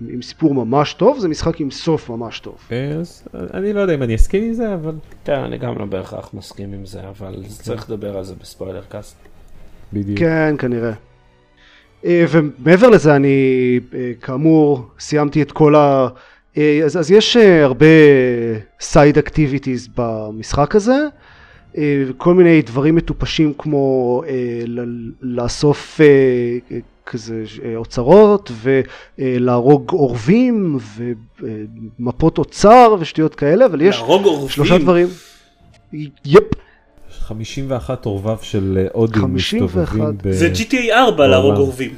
[0.00, 2.58] עם, עם סיפור ממש טוב, זה משחק עם סוף ממש טוב.
[2.72, 5.84] אה, אז אני לא יודע אם אני אסכים עם זה, אבל כן, אני גם לא
[5.84, 9.16] בהכרח מסכים עם זה, אבל צריך לדבר על זה בספוילר קאסט.
[9.92, 10.18] בדיוק.
[10.18, 10.92] כן, כנראה.
[12.04, 16.08] אה, ומעבר לזה, אני אה, כאמור סיימתי את כל ה...
[16.56, 17.86] אה, אז, אז יש אה, הרבה
[18.80, 21.08] side activities במשחק הזה, אה,
[22.16, 24.32] כל מיני דברים מטופשים כמו אה,
[25.22, 28.52] לאסוף אה, כזה אה, אוצרות
[29.18, 30.78] ולהרוג עורבים
[31.98, 34.02] ומפות אוצר ושטויות כאלה, אבל יש.
[34.48, 35.06] שלושה דברים.
[36.24, 36.44] Yep,
[37.10, 39.34] 51 עורביו של אה, אודין 51.
[39.34, 40.30] מסתובבים ב...
[40.30, 41.60] זה GTA 4 להרוג בעולם.
[41.60, 41.90] עורבים.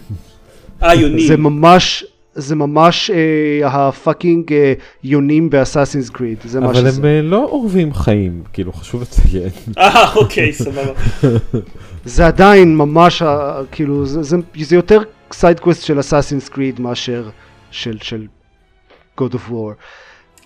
[0.82, 1.26] אה, יונים.
[1.26, 2.04] זה ממש,
[2.40, 4.72] זה ממש אה, ה fucking אה,
[5.04, 7.00] יונים ב Assassin's Creed, זה מה אבל שזה.
[7.00, 9.50] הם אה, לא עורבים חיים, כאילו חשוב לציין.
[9.78, 10.92] אה, אוקיי, סבבה.
[12.04, 15.00] זה עדיין ממש, ה- כאילו, זה, זה, זה יותר
[15.32, 17.28] side quest של Assassin's Creed מאשר
[17.70, 18.26] של, של
[19.20, 19.72] God of War.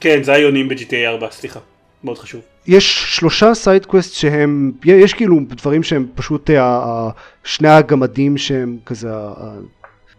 [0.01, 1.61] כן, זה היונים ב-GTA 4, סליחה.
[2.05, 2.41] מאוד חשוב.
[2.67, 7.09] יש שלושה side quest שהם, יש כאילו דברים שהם פשוט אה,
[7.45, 9.09] שני הגמדים שהם כזה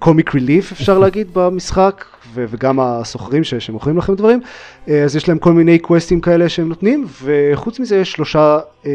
[0.03, 4.41] קומיק ריליף אפשר להגיד במשחק ו- וגם הסוחרים ש- שמוכרים לכם דברים.
[4.87, 8.91] אה, אז יש להם כל מיני קווסטים כאלה שהם נותנים וחוץ מזה יש שלושה אה,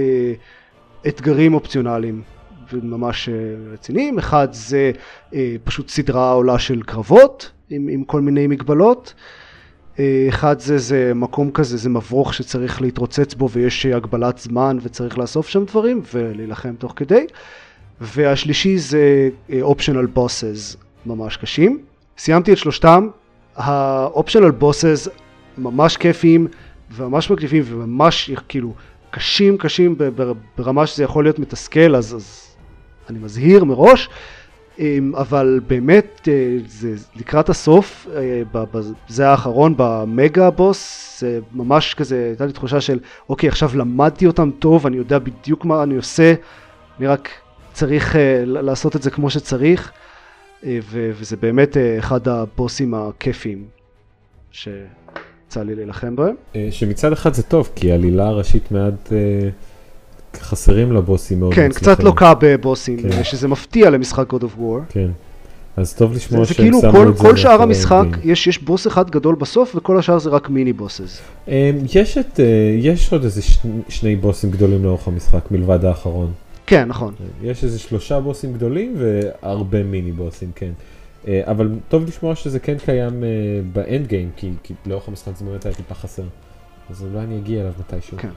[1.08, 2.22] אתגרים אופציונליים
[2.72, 3.34] וממש אה,
[3.72, 4.18] רציניים.
[4.18, 4.92] אחד זה
[5.34, 9.14] אה, פשוט סדרה עולה של קרבות עם, עם כל מיני מגבלות.
[9.98, 15.18] אה, אחד זה, זה מקום כזה, זה מבוך שצריך להתרוצץ בו ויש הגבלת זמן וצריך
[15.18, 17.26] לאסוף שם דברים ולהילחם תוך כדי.
[18.00, 21.78] והשלישי זה optional bosses ממש קשים.
[22.18, 23.08] סיימתי את שלושתם,
[23.56, 25.10] ה-optional bosses
[25.58, 26.46] ממש כיפיים
[26.90, 28.74] וממש מגניבים וממש כאילו
[29.10, 29.96] קשים קשים
[30.58, 32.56] ברמה שזה יכול להיות מתסכל אז, אז
[33.10, 34.08] אני מזהיר מראש.
[34.78, 38.42] אמ, אבל באמת אה, זה לקראת הסוף, אה,
[39.08, 42.98] זה האחרון במגה בוס, זה ממש כזה, הייתה לי תחושה של
[43.28, 46.34] אוקיי עכשיו למדתי אותם טוב, אני יודע בדיוק מה אני עושה,
[46.98, 47.28] אני רק
[47.72, 49.92] צריך אה, לעשות את זה כמו שצריך,
[50.64, 53.64] וזה באמת אה, אחד הבוסים הכיפיים
[54.50, 56.34] שיצא לי להילחם בהם.
[56.56, 59.48] אה, שמצד אחד זה טוב, כי העלילה הראשית מעט אה,
[60.36, 61.68] חסרים לה בוסים מאוד כן.
[61.68, 63.12] קצת לוקה בבוסים, כן.
[63.12, 64.80] אה, שזה מפתיע למשחק God of War.
[64.88, 65.08] כן.
[65.76, 68.04] אז טוב זה, לשמוע זה שהם כאילו שמו כל, את זה כל שאר המשחק.
[68.24, 71.20] יש, יש בוס אחד גדול בסוף וכל השאר זה רק מיני בוסס.
[71.48, 72.44] אה, יש את, אה,
[72.78, 73.42] יש עוד איזה
[73.88, 76.32] שני בוסים גדולים לאורך המשחק מלבד האחרון.
[76.68, 77.14] כן נכון.
[77.42, 80.70] יש איזה שלושה בוסים גדולים והרבה מיני בוסים, כן.
[81.28, 83.28] אה, אבל טוב לשמוע שזה כן קיים אה,
[83.72, 86.22] באנד גיים, כי, כי לאורך המשחק זה באמת היה טיפה חסר.
[86.90, 88.18] אז אולי אני אגיע אליו מתישהו.
[88.18, 88.28] כן.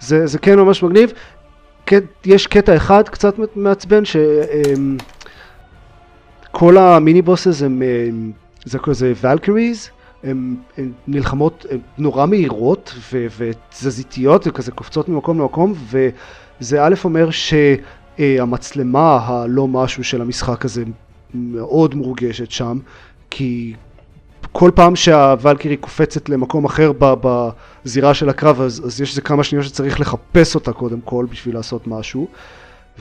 [0.00, 1.12] זה, זה כן ממש מגניב.
[2.24, 4.02] יש קטע אחד קצת מעצבן
[6.50, 8.32] שכל המיני בוסס הם, הם
[8.64, 9.90] זה כזה ולקריז,
[10.24, 10.56] הן
[11.08, 15.74] נלחמות הן נורא מהירות ו- ותזזיתיות וכזה קופצות ממקום למקום
[16.60, 17.28] וזה א' אומר
[18.18, 20.84] שהמצלמה הלא משהו של המשחק הזה
[21.34, 22.78] מאוד מורגשת שם
[23.30, 23.74] כי
[24.52, 29.64] כל פעם שהוולקירי קופצת למקום אחר בזירה של הקרב אז, אז יש איזה כמה שניות
[29.64, 32.28] שצריך לחפש אותה קודם כל בשביל לעשות משהו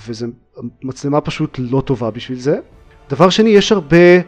[0.08, 0.28] וזה
[0.84, 2.60] מצלמה פשוט לא טובה בשביל זה.
[3.10, 4.20] דבר שני יש הרבה אה,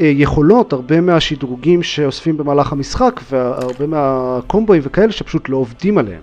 [0.00, 6.22] יכולות, הרבה מהשדרוגים שאוספים במהלך המשחק והרבה מהקומבואים וכאלה שפשוט לא עובדים עליהם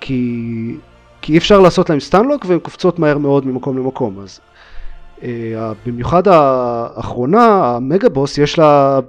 [0.00, 0.76] כי,
[1.26, 4.20] כי אי אפשר לעשות להם סטנלוק והן קופצות מהר מאוד ממקום למקום.
[4.20, 4.40] אז
[5.22, 9.00] אה, במיוחד האחרונה המגה בוס יש לה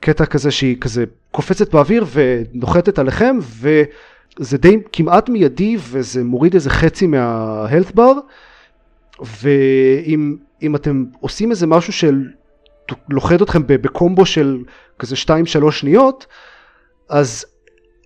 [0.00, 6.70] קטע כזה שהיא כזה קופצת באוויר ונוחתת עליכם וזה די כמעט מיידי וזה מוריד איזה
[6.70, 8.14] חצי מה-health bar.
[9.24, 12.24] ואם אם אתם עושים איזה משהו של
[13.08, 14.58] לוכד אתכם בקומבו של
[14.98, 15.16] כזה
[15.66, 16.26] 2-3 שניות
[17.08, 17.44] אז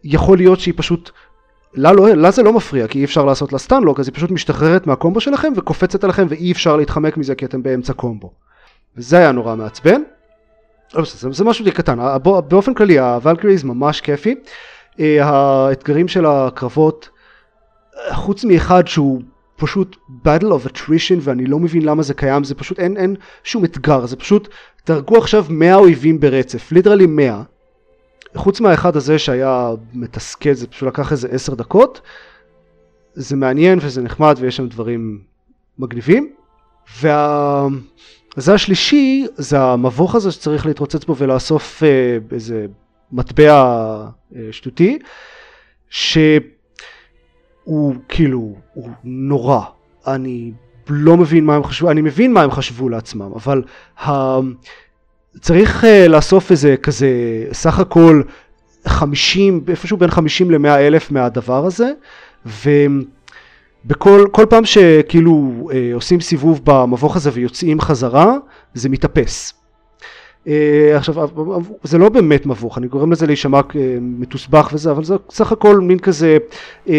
[0.05, 1.11] יכול להיות שהיא פשוט
[1.75, 4.31] לה, לא, לה זה לא מפריע כי אי אפשר לעשות לה סטנלוק אז היא פשוט
[4.31, 8.33] משתחררת מהקומבו שלכם וקופצת עליכם ואי אפשר להתחמק מזה כי אתם באמצע קומבו.
[8.97, 10.03] וזה היה נורא מעצבן.
[10.95, 11.99] לא זה, זה משהו די קטן,
[12.49, 14.35] באופן כללי הוולקריז ממש כיפי,
[15.01, 17.09] אה, האתגרים של הקרבות,
[17.97, 19.23] אה, חוץ מאחד שהוא
[19.57, 23.65] פשוט battle of attrition ואני לא מבין למה זה קיים, זה פשוט אין, אין שום
[23.65, 24.49] אתגר, זה פשוט
[24.85, 27.43] תהרגו עכשיו 100 אויבים ברצף, ליטרלי 100,
[28.35, 32.01] חוץ מהאחד הזה שהיה מתסכל, זה פשוט לקח איזה עשר דקות,
[33.15, 35.21] זה מעניין וזה נחמד ויש שם דברים
[35.79, 36.33] מגניבים.
[37.01, 42.67] והזה השלישי, זה המבוך הזה שצריך להתרוצץ בו ולאסוף אה, איזה
[43.13, 43.53] מטבע
[44.37, 44.99] אה, שטותי,
[45.91, 46.41] שהוא
[48.09, 49.61] כאילו, הוא נורא.
[50.07, 50.53] אני
[50.89, 53.63] לא מבין מה הם חשבו, אני מבין מה הם חשבו לעצמם, אבל
[54.01, 54.39] ה...
[55.41, 57.09] צריך uh, לאסוף איזה כזה
[57.53, 58.23] סך הכל
[58.87, 61.91] 50, איפשהו בין 50 ל-100 אלף מהדבר הזה,
[62.47, 68.37] ובכל כל פעם שכאילו uh, עושים סיבוב במבוך הזה ויוצאים חזרה,
[68.75, 69.55] זה מתאפס.
[70.45, 70.49] Uh,
[70.95, 71.15] עכשיו,
[71.83, 75.81] זה לא באמת מבוך, אני גורם לזה להישמע uh, מתוסבך וזה, אבל זה סך הכל
[75.81, 76.39] מין כזה...
[76.87, 76.91] Uh,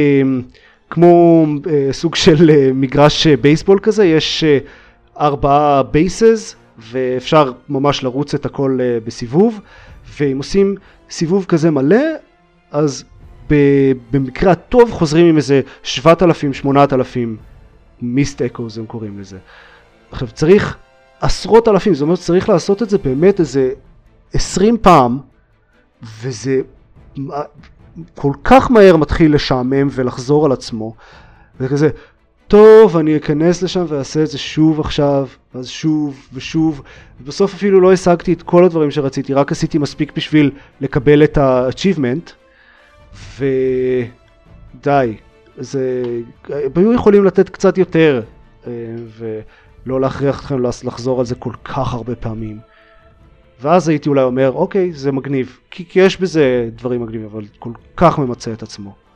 [0.89, 8.03] כמו uh, סוג של uh, מגרש uh, בייסבול כזה, יש uh, ארבעה בייסס ואפשר ממש
[8.03, 9.59] לרוץ את הכל uh, בסיבוב,
[10.19, 10.75] ואם עושים
[11.09, 11.97] סיבוב כזה מלא,
[12.71, 13.03] אז
[14.11, 16.67] במקרה הטוב חוזרים עם איזה 7,000-8,000
[18.01, 19.37] מיסט אקוז הם קוראים לזה.
[20.11, 20.77] עכשיו צריך
[21.21, 23.71] עשרות אלפים, זאת אומרת צריך לעשות את זה באמת איזה
[24.33, 25.19] 20 פעם,
[26.21, 26.61] וזה
[28.15, 30.93] כל כך מהר מתחיל לשעמם ולחזור על עצמו.
[31.59, 31.89] זה כזה,
[32.49, 36.81] טוב, אני אכנס לשם ואעשה את זה שוב עכשיו, ואז שוב ושוב,
[37.21, 42.31] ובסוף אפילו לא השגתי את כל הדברים שרציתי, רק עשיתי מספיק בשביל לקבל את ה-achievement,
[43.39, 45.15] ודי.
[45.57, 46.03] זה...
[46.75, 48.21] היו יכולים לתת קצת יותר,
[48.67, 48.71] אה,
[49.17, 52.59] ולא להכריח אתכם לחזור על זה כל כך הרבה פעמים.
[53.61, 58.19] ואז הייתי אולי אומר, אוקיי, זה מגניב, כי יש בזה דברים מגניבים, אבל כל כך
[58.19, 59.08] ממצה את עצמו.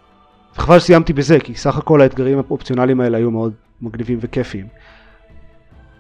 [0.58, 4.68] וחבל שסיימתי בזה, כי סך הכל האתגרים האופציונליים האלה היו מאוד מגניבים וכיפיים.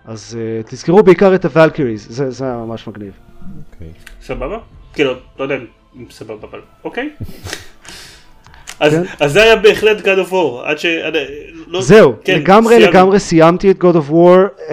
[0.05, 3.13] אז uh, תזכרו בעיקר את הוולקריז, זה, זה היה ממש מגניב.
[3.73, 3.87] אוקיי.
[4.21, 4.57] סבבה?
[4.93, 5.55] כאילו, לא יודע
[5.95, 7.09] אם סבבה, אבל אוקיי.
[8.79, 9.03] אז, כן?
[9.19, 10.85] אז זה היה בהחלט God of War, עד ש...
[10.85, 11.13] עד,
[11.67, 12.89] לא, זהו, כן, לגמרי סיימ...
[12.89, 14.71] לגמרי סיימתי את God of War, uh,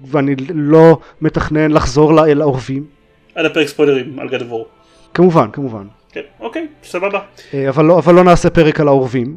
[0.00, 2.84] ואני לא מתכנן לחזור אל האורבים.
[3.34, 4.64] עד הפרק ספוילרים על God of War.
[5.14, 5.86] כמובן, כמובן.
[6.12, 7.20] כן, אוקיי, סבבה.
[7.54, 9.36] אה, אבל לא, אבל לא נעשה פרק על האורבים.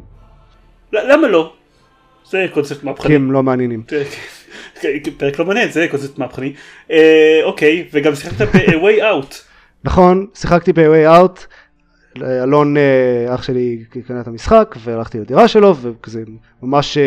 [0.92, 1.52] למה לא?
[2.30, 3.06] זה קונספט מהפכני.
[3.06, 3.82] כי הם לא מעניינים.
[4.80, 6.52] כן, פרק לא מעניין, זה קונספט מהפכני.
[6.90, 9.34] אה, אוקיי, וגם שיחקת ב-way out.
[9.84, 11.40] נכון, שיחקתי ב-way out.
[12.22, 16.22] אלון אה, אח שלי קנה את המשחק והלכתי לדירה שלו וכזה
[16.62, 16.98] ממש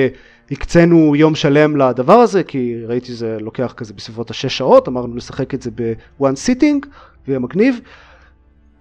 [0.51, 5.53] הקצינו יום שלם לדבר הזה כי ראיתי שזה לוקח כזה בסביבות השש שעות אמרנו לשחק
[5.53, 5.71] את זה
[6.19, 6.85] ב one sitting
[7.27, 7.79] ויהיה מגניב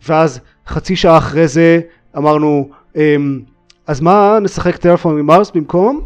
[0.09, 1.81] ואז חצי שעה אחרי זה
[2.17, 3.41] אמרנו, אמ,
[3.87, 6.01] אז מה, נשחק טלפון ממארס במקום?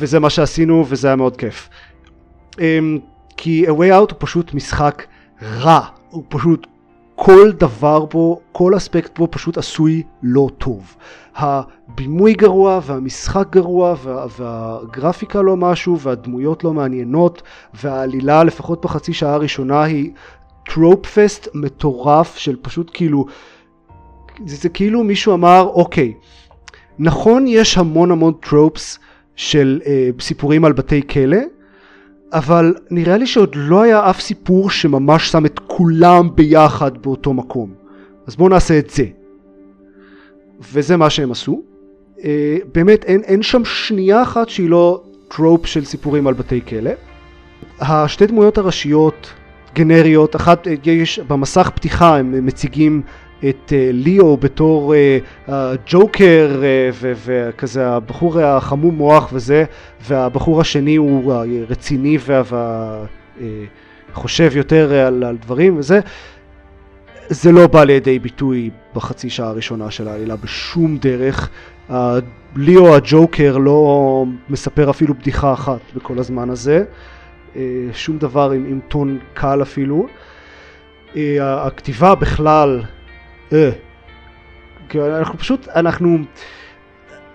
[0.00, 1.68] וזה מה שעשינו וזה היה מאוד כיף.
[2.58, 2.98] אמ,
[3.36, 5.06] כי A Way Out הוא פשוט משחק
[5.42, 5.80] רע,
[6.10, 6.66] הוא פשוט
[7.14, 10.96] כל דבר בו, כל אספקט בו פשוט עשוי לא טוב.
[11.36, 17.42] הבימוי גרוע והמשחק גרוע וה, והגרפיקה לא משהו והדמויות לא מעניינות
[17.74, 20.10] והעלילה לפחות בחצי שעה הראשונה היא
[20.64, 23.26] טרופ פסט מטורף של פשוט כאילו,
[24.46, 26.14] זה, זה כאילו מישהו אמר אוקיי,
[26.98, 28.98] נכון יש המון המון tropes
[29.36, 31.38] של אה, סיפורים על בתי כלא,
[32.32, 37.74] אבל נראה לי שעוד לא היה אף סיפור שממש שם את כולם ביחד באותו מקום.
[38.26, 39.04] אז בואו נעשה את זה.
[40.72, 41.62] וזה מה שהם עשו.
[42.24, 46.90] אה, באמת אין, אין שם שנייה אחת שהיא לא trope של סיפורים על בתי כלא.
[47.80, 49.32] השתי דמויות הראשיות
[49.74, 53.02] גנריות, אחת אה, יש במסך פתיחה הם מציגים
[53.48, 54.94] את אה, ליאו בתור
[55.48, 56.90] הג'וקר אה,
[57.24, 59.64] וכזה הבחור החמום מוח וזה
[60.02, 62.18] והבחור השני הוא הרציני
[64.12, 66.00] והחושב יותר על, על דברים וזה.
[67.28, 71.50] זה לא בא לידי ביטוי בחצי שעה הראשונה של העלילה בשום דרך.
[72.56, 76.76] ליאו הג'וקר לא מספר אפילו בדיחה אחת בכל הזמן הזה.
[76.76, 76.84] אה,
[77.92, 80.06] שום דבר עם, עם טון קל אפילו.
[81.16, 82.82] אה, הכתיבה בכלל,
[83.52, 83.70] אה,
[84.94, 86.18] אנחנו פשוט, אנחנו,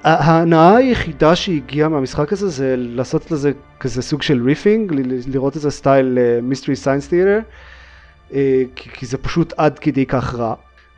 [0.03, 4.91] ההנאה היחידה שהגיעה מהמשחק הזה זה לעשות לזה כזה סוג של riffing,
[5.27, 7.39] לראות איזה style Mystery Science Theater,
[8.75, 10.55] כי זה פשוט עד כדי כך רע.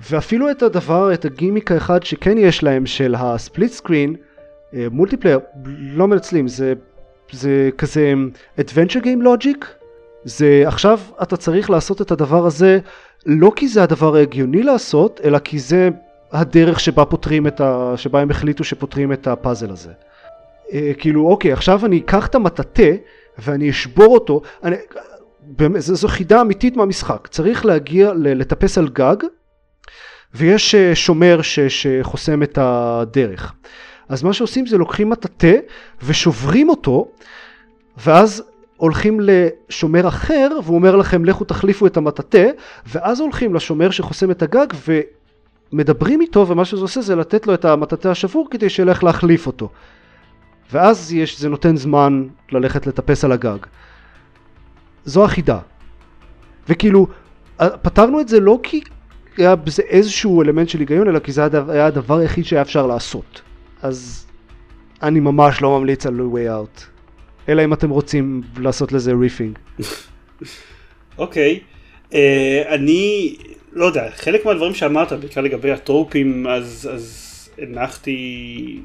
[0.09, 4.15] ואפילו את הדבר, את הגימיק האחד שכן יש להם של ה split screen,
[4.73, 6.73] multiplayer, לא מנצלים, זה
[7.31, 8.13] זה כזה
[8.59, 9.65] adventure game logic,
[10.23, 12.79] זה עכשיו אתה צריך לעשות את הדבר הזה
[13.25, 15.89] לא כי זה הדבר ההגיוני לעשות, אלא כי זה
[16.31, 17.93] הדרך שבה פותרים את ה...
[17.95, 19.91] שבה הם החליטו שפותרים את הפאזל הזה.
[20.73, 22.91] אה, כאילו אוקיי עכשיו אני אקח את המטאטה
[23.37, 24.75] ואני אשבור אותו, אני...
[25.41, 27.27] באמת, זו, זו חידה אמיתית מהמשחק.
[27.27, 29.15] צריך להגיע, ל- לטפס על גג,
[30.33, 33.53] ויש אה, שומר ש, שחוסם את הדרך.
[34.09, 35.55] אז מה שעושים זה לוקחים מטאטא
[36.03, 37.07] ושוברים אותו,
[38.05, 38.43] ואז
[38.77, 42.49] הולכים לשומר אחר, והוא אומר לכם לכו תחליפו את המטאטא,
[42.87, 44.67] ואז הולכים לשומר שחוסם את הגג
[45.73, 49.69] ומדברים איתו, ומה שזה עושה זה לתת לו את המטאטא השבור כדי שילך להחליף אותו.
[50.71, 53.57] ואז יש, זה נותן זמן ללכת לטפס על הגג.
[55.05, 55.59] זו החידה.
[56.69, 57.07] וכאילו,
[57.57, 58.81] פתרנו את זה לא כי
[59.37, 63.41] היה בזה איזשהו אלמנט של היגיון, אלא כי זה היה הדבר היחיד שהיה אפשר לעשות.
[63.81, 64.25] אז
[65.01, 66.81] אני ממש לא ממליץ על way out.
[67.49, 69.57] אלא אם אתם רוצים לעשות לזה riffing.
[71.17, 72.13] אוקיי, okay.
[72.13, 72.15] uh,
[72.67, 73.35] אני
[73.73, 78.79] לא יודע, חלק מהדברים שאמרת, בעיקר לגבי הטרופים, אז, אז הנחתי,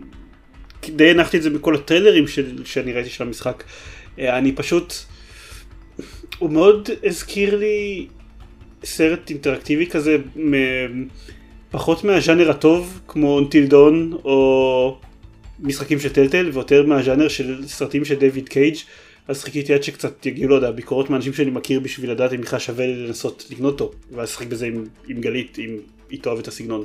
[0.89, 3.65] די הנחתי את זה בכל הטריילרים של, שאני ראיתי של המשחק.
[4.17, 4.95] Uh, אני פשוט,
[6.39, 8.07] הוא מאוד הזכיר לי
[8.85, 10.17] סרט אינטראקטיבי כזה,
[11.73, 14.99] פחות מהז'אנר הטוב, כמו Until Dawn, או
[15.61, 18.77] משחקים של טלטל, ויותר מהז'אנר של סרטים של דיוויד קייג',
[19.29, 22.59] אז חיכיתי עד שקצת יגיעו, לא יודע, ביקורות מאנשים שאני מכיר בשביל לדעת אם בכלל
[22.59, 25.77] שווה לנסות לקנות אותו, ואז לשחק בזה עם, עם גלית, אם
[26.11, 26.85] היא תאהב את הסגנון.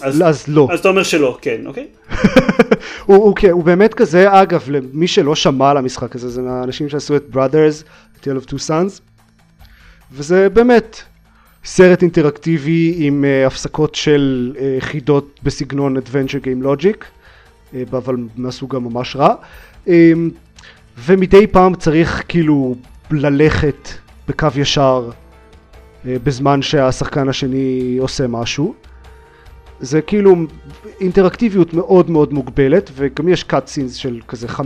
[0.00, 0.68] אז, אז לא.
[0.72, 1.86] אז אתה אומר שלא, כן, אוקיי?
[3.06, 6.88] הוא, הוא, כן, הוא באמת כזה, אגב, למי שלא שמע על המשחק הזה, זה מהאנשים
[6.88, 7.84] שעשו את Brothers,
[8.22, 9.00] Tale of Two Sons,
[10.12, 11.02] וזה באמת
[11.66, 18.76] סרט אינטראקטיבי עם uh, הפסקות של uh, חידות בסגנון Adventure Game Logic, uh, אבל מהסוג
[18.76, 19.34] הממש רע,
[19.86, 19.90] um,
[20.98, 22.76] ומדי פעם צריך כאילו
[23.10, 23.88] ללכת
[24.28, 28.74] בקו ישר uh, בזמן שהשחקן השני עושה משהו.
[29.80, 30.36] זה כאילו
[31.00, 34.60] אינטראקטיביות מאוד מאוד מוגבלת, וגם יש cut scenes של כזה 5-10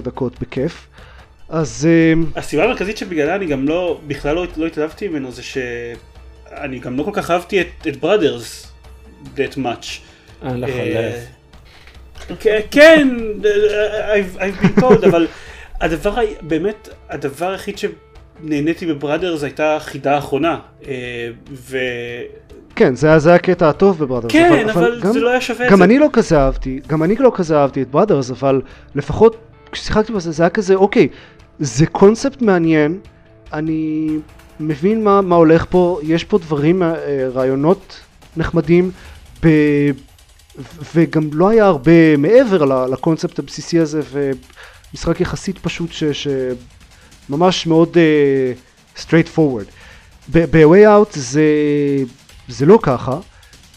[0.00, 0.88] דקות בכיף.
[1.48, 1.88] אז...
[2.36, 5.58] הסיבה המרכזית שבגללה אני גם לא, בכלל לא, לא התעלבתי ממנו זה ש...
[6.52, 8.66] אני גם לא כל כך אהבתי את, את brothers
[9.36, 9.86] that much.
[10.42, 11.14] אה, לחלף.
[12.70, 13.08] כן,
[13.40, 15.26] I've, I've been told, אבל
[15.80, 20.58] הדבר, באמת, הדבר היחיד שנהניתי בבראדרס הייתה החידה האחרונה.
[21.52, 21.78] ו...
[22.76, 24.32] כן, זה, זה הקטע הטוב בבראדרס.
[24.32, 25.76] כן, אבל, אבל גם, זה לא היה שווה את זה.
[25.76, 28.62] גם אני לא כזה אהבתי, גם אני לא כזה אהבתי את בראדרס, אבל
[28.94, 29.36] לפחות
[29.72, 31.08] כששיחקתי בזה זה היה כזה, אוקיי,
[31.58, 32.98] זה קונספט מעניין,
[33.52, 34.08] אני
[34.60, 38.00] מבין מה, מה הולך פה, יש פה דברים, אה, רעיונות
[38.36, 38.90] נחמדים,
[39.42, 39.48] ב...
[40.94, 46.04] וגם לא היה הרבה מעבר לקונספט הבסיסי הזה, ומשחק יחסית פשוט ש...
[47.28, 49.70] שממש מאוד uh, straight forward.
[50.32, 51.44] ב-way out זה,
[52.48, 53.18] זה לא ככה,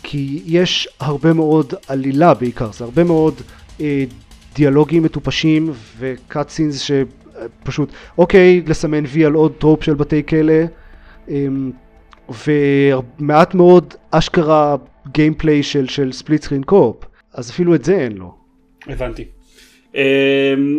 [0.03, 3.41] כי יש הרבה מאוד עלילה בעיקר, זה הרבה מאוד
[3.77, 3.81] אה,
[4.55, 6.91] דיאלוגים מטופשים ו cut scenes
[7.63, 10.53] פשוט, אוקיי, לסמן וי על עוד trope של בתי כלא,
[11.29, 11.71] אמ,
[12.47, 14.75] ומעט מאוד אשכרה
[15.11, 16.95] gameplay של, של split screen co-op,
[17.33, 18.35] אז אפילו את זה אין לו.
[18.87, 19.25] הבנתי.
[19.93, 19.97] אמ,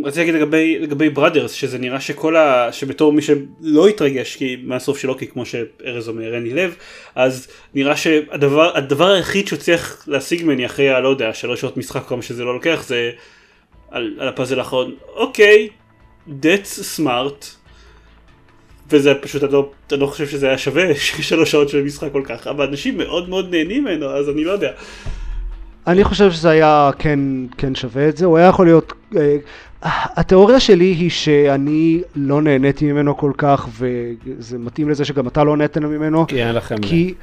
[0.05, 2.73] רציתי להגיד לגבי, לגבי Brothers שזה נראה שכל ה...
[2.73, 6.77] שבתור מי שלא התרגש כי מהסוף שלו כי כמו שארז אומר אין לי לב
[7.15, 12.03] אז נראה שהדבר הדבר היחיד שהוא צריך להשיג ממני אחרי הלא יודע שלוש שעות משחק
[12.09, 13.11] כמה שזה לא לוקח זה
[13.91, 15.69] על, על הפאזל האחרון אוקיי
[16.43, 17.45] that's smart.
[18.91, 20.95] וזה פשוט, אתה לא, אתה לא חושב שזה היה שווה
[21.31, 24.53] שלוש שעות של משחק כל כך, אבל אנשים מאוד מאוד נהנים ממנו, אז אני לא
[24.53, 24.71] יודע.
[25.87, 27.21] אני חושב שזה היה כן,
[27.59, 28.93] כן שווה את זה, הוא היה יכול להיות...
[29.17, 29.37] אה,
[29.83, 35.57] התיאוריה שלי היא שאני לא נהניתי ממנו כל כך, וזה מתאים לזה שגם אתה לא
[35.57, 36.27] נהנית ממנו.
[36.27, 36.77] כי אין לכם...
[36.83, 37.15] כי...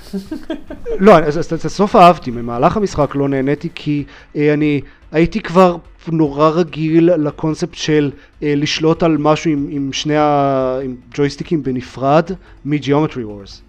[1.00, 4.04] לא, אז את הסוף אהבתי, במהלך המשחק לא נהניתי כי
[4.36, 4.80] אה, אני
[5.12, 5.76] הייתי כבר
[6.08, 8.10] נורא רגיל לקונספט של
[8.42, 12.30] אה, לשלוט על משהו עם, עם שני הג'ויסטיקים בנפרד
[12.64, 13.62] מג'יאומטרי וורס.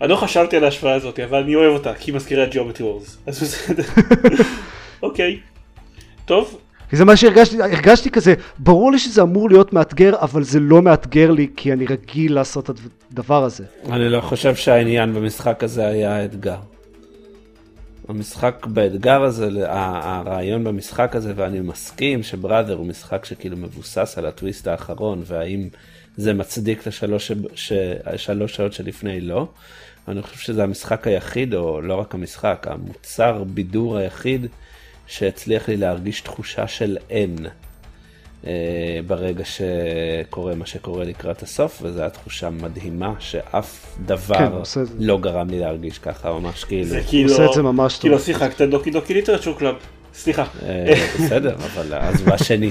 [0.00, 2.86] אני לא חשבתי על ההשוואה הזאת, אבל אני אוהב אותה, כי היא מזכירה את ג'יאומטרי
[2.86, 3.18] וורס.
[3.26, 3.82] אז בסדר.
[5.02, 5.40] אוקיי.
[6.24, 6.58] טוב.
[6.92, 11.30] זה מה שהרגשתי, הרגשתי כזה, ברור לי שזה אמור להיות מאתגר, אבל זה לא מאתגר
[11.30, 12.78] לי, כי אני רגיל לעשות את
[13.12, 13.64] הדבר הזה.
[13.90, 16.58] אני לא חושב שהעניין במשחק הזה היה האתגר.
[18.08, 24.66] המשחק באתגר הזה, הרעיון במשחק הזה, ואני מסכים שבראדר הוא משחק שכאילו מבוסס על הטוויסט
[24.66, 25.68] האחרון, והאם
[26.16, 27.32] זה מצדיק את השלוש
[28.04, 29.48] השלוש שעות שלפני לא.
[30.08, 34.46] אני חושב שזה המשחק היחיד, או לא רק המשחק, המוצר בידור היחיד
[35.06, 37.36] שהצליח לי להרגיש תחושה של אין.
[38.46, 45.18] אה, ברגע שקורה מה שקורה לקראת הסוף, וזו הייתה תחושה מדהימה שאף דבר כן, לא
[45.18, 46.84] גרם לי להרגיש ככה, ממש כאילו.
[46.84, 48.00] זה כאילו, עושה את זה ממש טוב.
[48.00, 49.74] כאילו שיחקת Doki Doki Literature Club,
[50.14, 50.44] סליחה.
[50.62, 52.70] אה, בסדר, אבל אז הוא השני,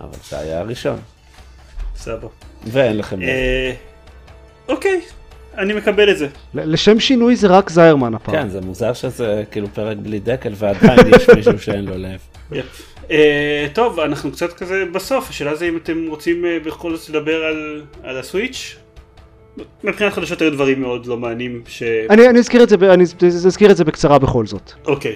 [0.00, 0.98] אבל זה היה הראשון.
[1.96, 2.28] סבבה.
[2.66, 3.22] ואין לכם.
[3.22, 3.72] אה,
[4.68, 5.00] אוקיי,
[5.58, 6.26] אני מקבל את זה.
[6.54, 8.34] ל- לשם שינוי זה רק זיירמן הפעם.
[8.34, 12.18] כן, זה מוזר שזה כאילו פרק בלי דקל ועדיין יש מישהו שאין לו לב.
[13.10, 17.44] אה, טוב, אנחנו קצת כזה בסוף, השאלה זה אם אתם רוצים אה, בכל זאת לדבר
[17.44, 18.76] על, על הסוויץ'.
[19.84, 21.82] מבחינת חדשות היו דברים מאוד לא מעניינים ש...
[22.10, 23.14] אני, אני אזכיר את זה, אני אז-
[23.46, 24.72] אזכיר את זה בקצרה בכל זאת.
[24.86, 25.14] אוקיי.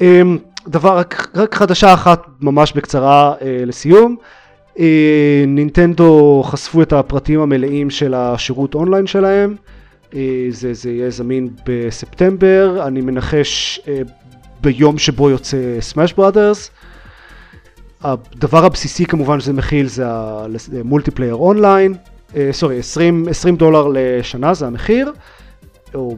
[0.00, 0.38] אמ,
[0.74, 4.16] דבר, רק, רק חדשה אחת ממש בקצרה אה, לסיום.
[4.78, 9.56] אה, נינטנדו חשפו את הפרטים המלאים של השירות אונליין שלהם.
[10.14, 14.00] אה, זה, זה יהיה זמין בספטמבר, אני מנחש אה,
[14.60, 16.70] ביום שבו יוצא סמאש בראדרס.
[18.02, 20.06] הדבר הבסיסי כמובן שזה מכיל זה
[20.80, 21.94] ה multiplayer online,
[22.50, 25.12] sorry 20, 20 דולר לשנה זה המחיר,
[25.94, 26.16] או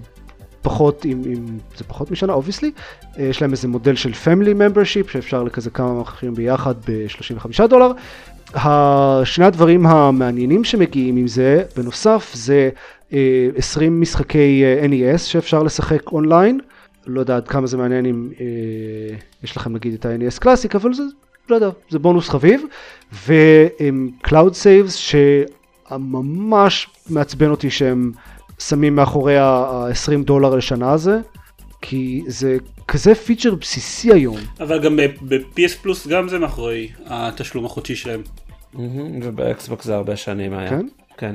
[0.67, 2.71] פחות אם, אם זה פחות משנה obviously,
[3.19, 7.93] יש להם איזה מודל של family membership שאפשר לכזה כמה מחירים ביחד ב-35 דולר.
[9.25, 12.71] שני הדברים המעניינים שמגיעים עם זה בנוסף זה
[13.13, 16.61] אה, 20 משחקי אה, NES שאפשר לשחק אונליין,
[17.07, 20.95] לא יודע עד כמה זה מעניין אם אה, יש לכם נגיד את ה-NES Classic אבל
[20.95, 21.03] זה
[21.49, 22.63] לא יודע, זה בונוס חביב,
[23.27, 24.91] ו-Cloud Saves
[25.91, 28.13] שממש מעצבן אותי שהם
[28.59, 31.19] שמים מאחורי ה-20 דולר לשנה הזה,
[31.83, 32.57] כי זה
[32.89, 34.37] כזה feature בסיסי היום.
[34.61, 38.23] אבל גם ב-PS פלוס גם זה מאחורי התשלום החודשי שלהם.
[39.23, 40.71] ובאקסבוקס זה הרבה שנים היה.
[40.71, 40.87] כן?
[41.17, 41.35] כן.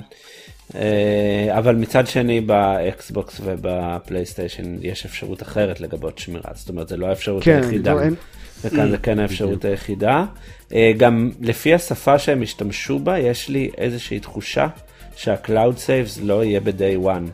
[0.76, 7.06] אה, אבל מצד שני באקסבוקס ובפלייסטיישן יש אפשרות אחרת לגבות שמירה, זאת אומרת זה לא
[7.08, 7.94] האפשרות כן, היחידה.
[7.94, 8.16] לא, אין-
[8.64, 10.26] וכאן זה כן האפשרות היחידה.
[10.74, 14.68] אה, גם לפי השפה שהם השתמשו בה, יש לי איזושהי תחושה
[15.16, 17.30] שה-Cloud Saves לא יהיה ב-day one.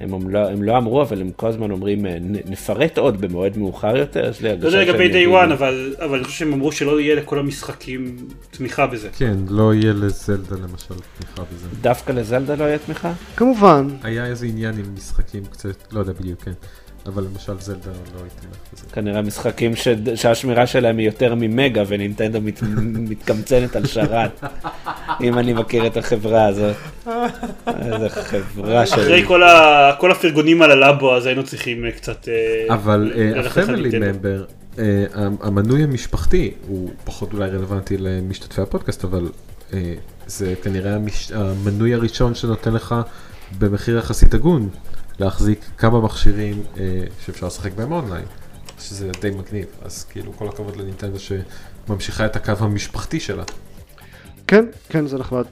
[0.00, 3.58] הם, הם, לא, הם לא אמרו, אבל הם כל הזמן אומרים, אה, נפרט עוד במועד
[3.58, 6.52] מאוחר יותר, יש לי לא הרגשה יודע לגבי day one, אבל אבל אני חושב שהם
[6.52, 8.16] אמרו שלא יהיה לכל המשחקים
[8.50, 9.08] תמיכה בזה.
[9.16, 11.68] כן, לא יהיה לזלדה למשל תמיכה בזה.
[11.80, 13.12] דווקא לזלדה לא יהיה תמיכה?
[13.36, 16.52] כמובן, היה איזה עניין עם משחקים קצת, לא יודע בדיוק, כן.
[17.08, 18.84] אבל למשל זלדה לא הייתי תומך בזה.
[18.92, 19.88] כנראה משחקים ש...
[20.14, 22.62] שהשמירה שלהם היא יותר ממגה ונינטנדו מת...
[22.82, 24.44] מתקמצנת על שרת,
[25.24, 26.76] אם אני מכיר את החברה הזאת.
[27.68, 29.26] איזה חברה אחרי שלי.
[29.26, 32.28] כל ה- כל הפרגונים על הלאבו אז היינו צריכים אה, קצת...
[32.28, 33.12] אה, אבל
[33.46, 33.98] הפמילי.
[33.98, 34.44] ממבר,
[35.40, 39.28] המנוי המשפחתי הוא פחות אולי רלוונטי למשתתפי הפודקאסט, אבל
[39.72, 39.94] אה,
[40.26, 42.94] זה כנראה המש- המנוי הראשון שנותן לך
[43.58, 44.68] במחיר יחסית הגון
[45.18, 48.24] להחזיק כמה מכשירים אה, שאפשר לשחק בהם אונליין,
[48.78, 53.44] שזה די מגניב, אז כאילו כל הכבוד לנינטנדו שממשיכה את הקו המשפחתי שלה.
[54.46, 55.44] כן, כן זה נחמד.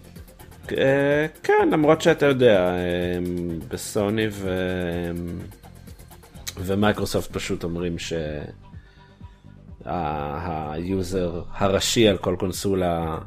[0.72, 3.18] אה, כן, למרות שאתה יודע, אה,
[3.68, 4.50] בסוני ו...
[6.58, 7.96] ומייקרוסופט פשוט אומרים
[9.84, 13.18] שה user הראשי על כל קונסולה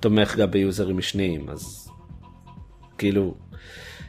[0.00, 1.88] תומך גם ביוזרים משניים, אז
[2.98, 3.34] כאילו,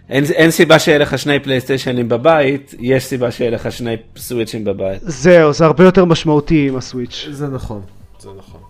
[0.09, 5.01] אין, אין סיבה שיהיה לך שני פלייסטיישנים בבית, יש סיבה שיהיה לך שני סוויצ'ים בבית.
[5.01, 7.27] זהו, זה הרבה יותר משמעותי עם הסוויץ'.
[7.31, 7.81] זה נכון,
[8.19, 8.61] זה נכון,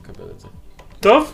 [0.00, 0.48] מקבל את זה.
[1.00, 1.32] טוב,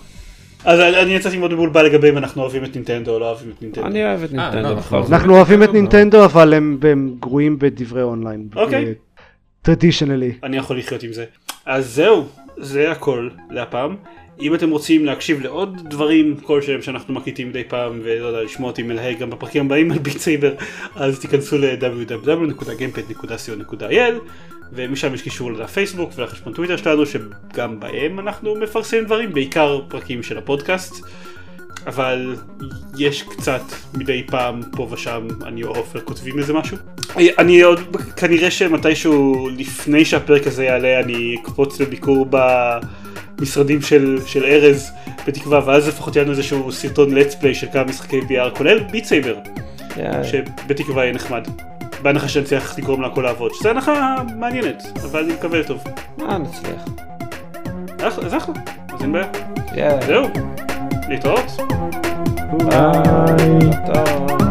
[0.64, 3.62] אז אני יצאתי מאוד מבולבל לגבי אם אנחנו אוהבים את נינטנדו או לא אוהבים את
[3.62, 3.86] נינטנדו.
[3.86, 5.02] אני אוהב את אה, נינטנדו לא, נכון.
[5.02, 5.12] זאת.
[5.12, 8.48] אנחנו אוהבים את נינטנדו אבל הם, הם גרועים בדברי אונליין.
[8.56, 8.94] אוקיי.
[9.62, 10.32] traditionally.
[10.42, 11.24] אני יכול לחיות עם זה.
[11.66, 12.26] אז זהו,
[12.56, 13.96] זה הכל להפעם.
[14.40, 18.82] אם אתם רוצים להקשיב לעוד דברים כלשהם שאנחנו מקליטים מדי פעם ולא יודע, לשמוע אותי
[18.82, 20.54] מלהג גם בפרקים הבאים על Beat Saber
[20.94, 24.14] אז תיכנסו ל-www.gamepad.co.il
[24.72, 30.38] ומשם יש קישור לפייסבוק ולחשבון טוויטר שלנו שגם בהם אנחנו מפרסמים דברים בעיקר פרקים של
[30.38, 31.04] הפודקאסט
[31.86, 32.36] אבל
[32.98, 33.62] יש קצת
[33.94, 36.76] מדי פעם פה ושם אני או עופר כותבים איזה משהו.
[37.16, 37.80] אני עוד
[38.16, 42.26] כנראה שמתישהו לפני שהפרק הזה יעלה אני אקפוץ לביקור
[43.38, 44.92] במשרדים של, של ארז
[45.26, 49.04] בתקווה ואז לפחות יהיה לנו איזשהו סרטון let's play של כמה משחקי VR כולל ביט
[49.04, 49.36] סייבר
[49.98, 51.48] אה, שבתקווה יהיה נחמד.
[52.02, 55.84] בהנחה שאני צריך לגרום להכל לעבוד שזה הנחה מעניינת אבל אני מקווה טוב.
[56.20, 56.84] אה, נצליח.
[57.98, 58.54] אז אחלה
[58.88, 60.00] אז אין בעיה.
[60.06, 60.28] זהו
[61.08, 61.46] להתראות.
[62.58, 64.47] ביי.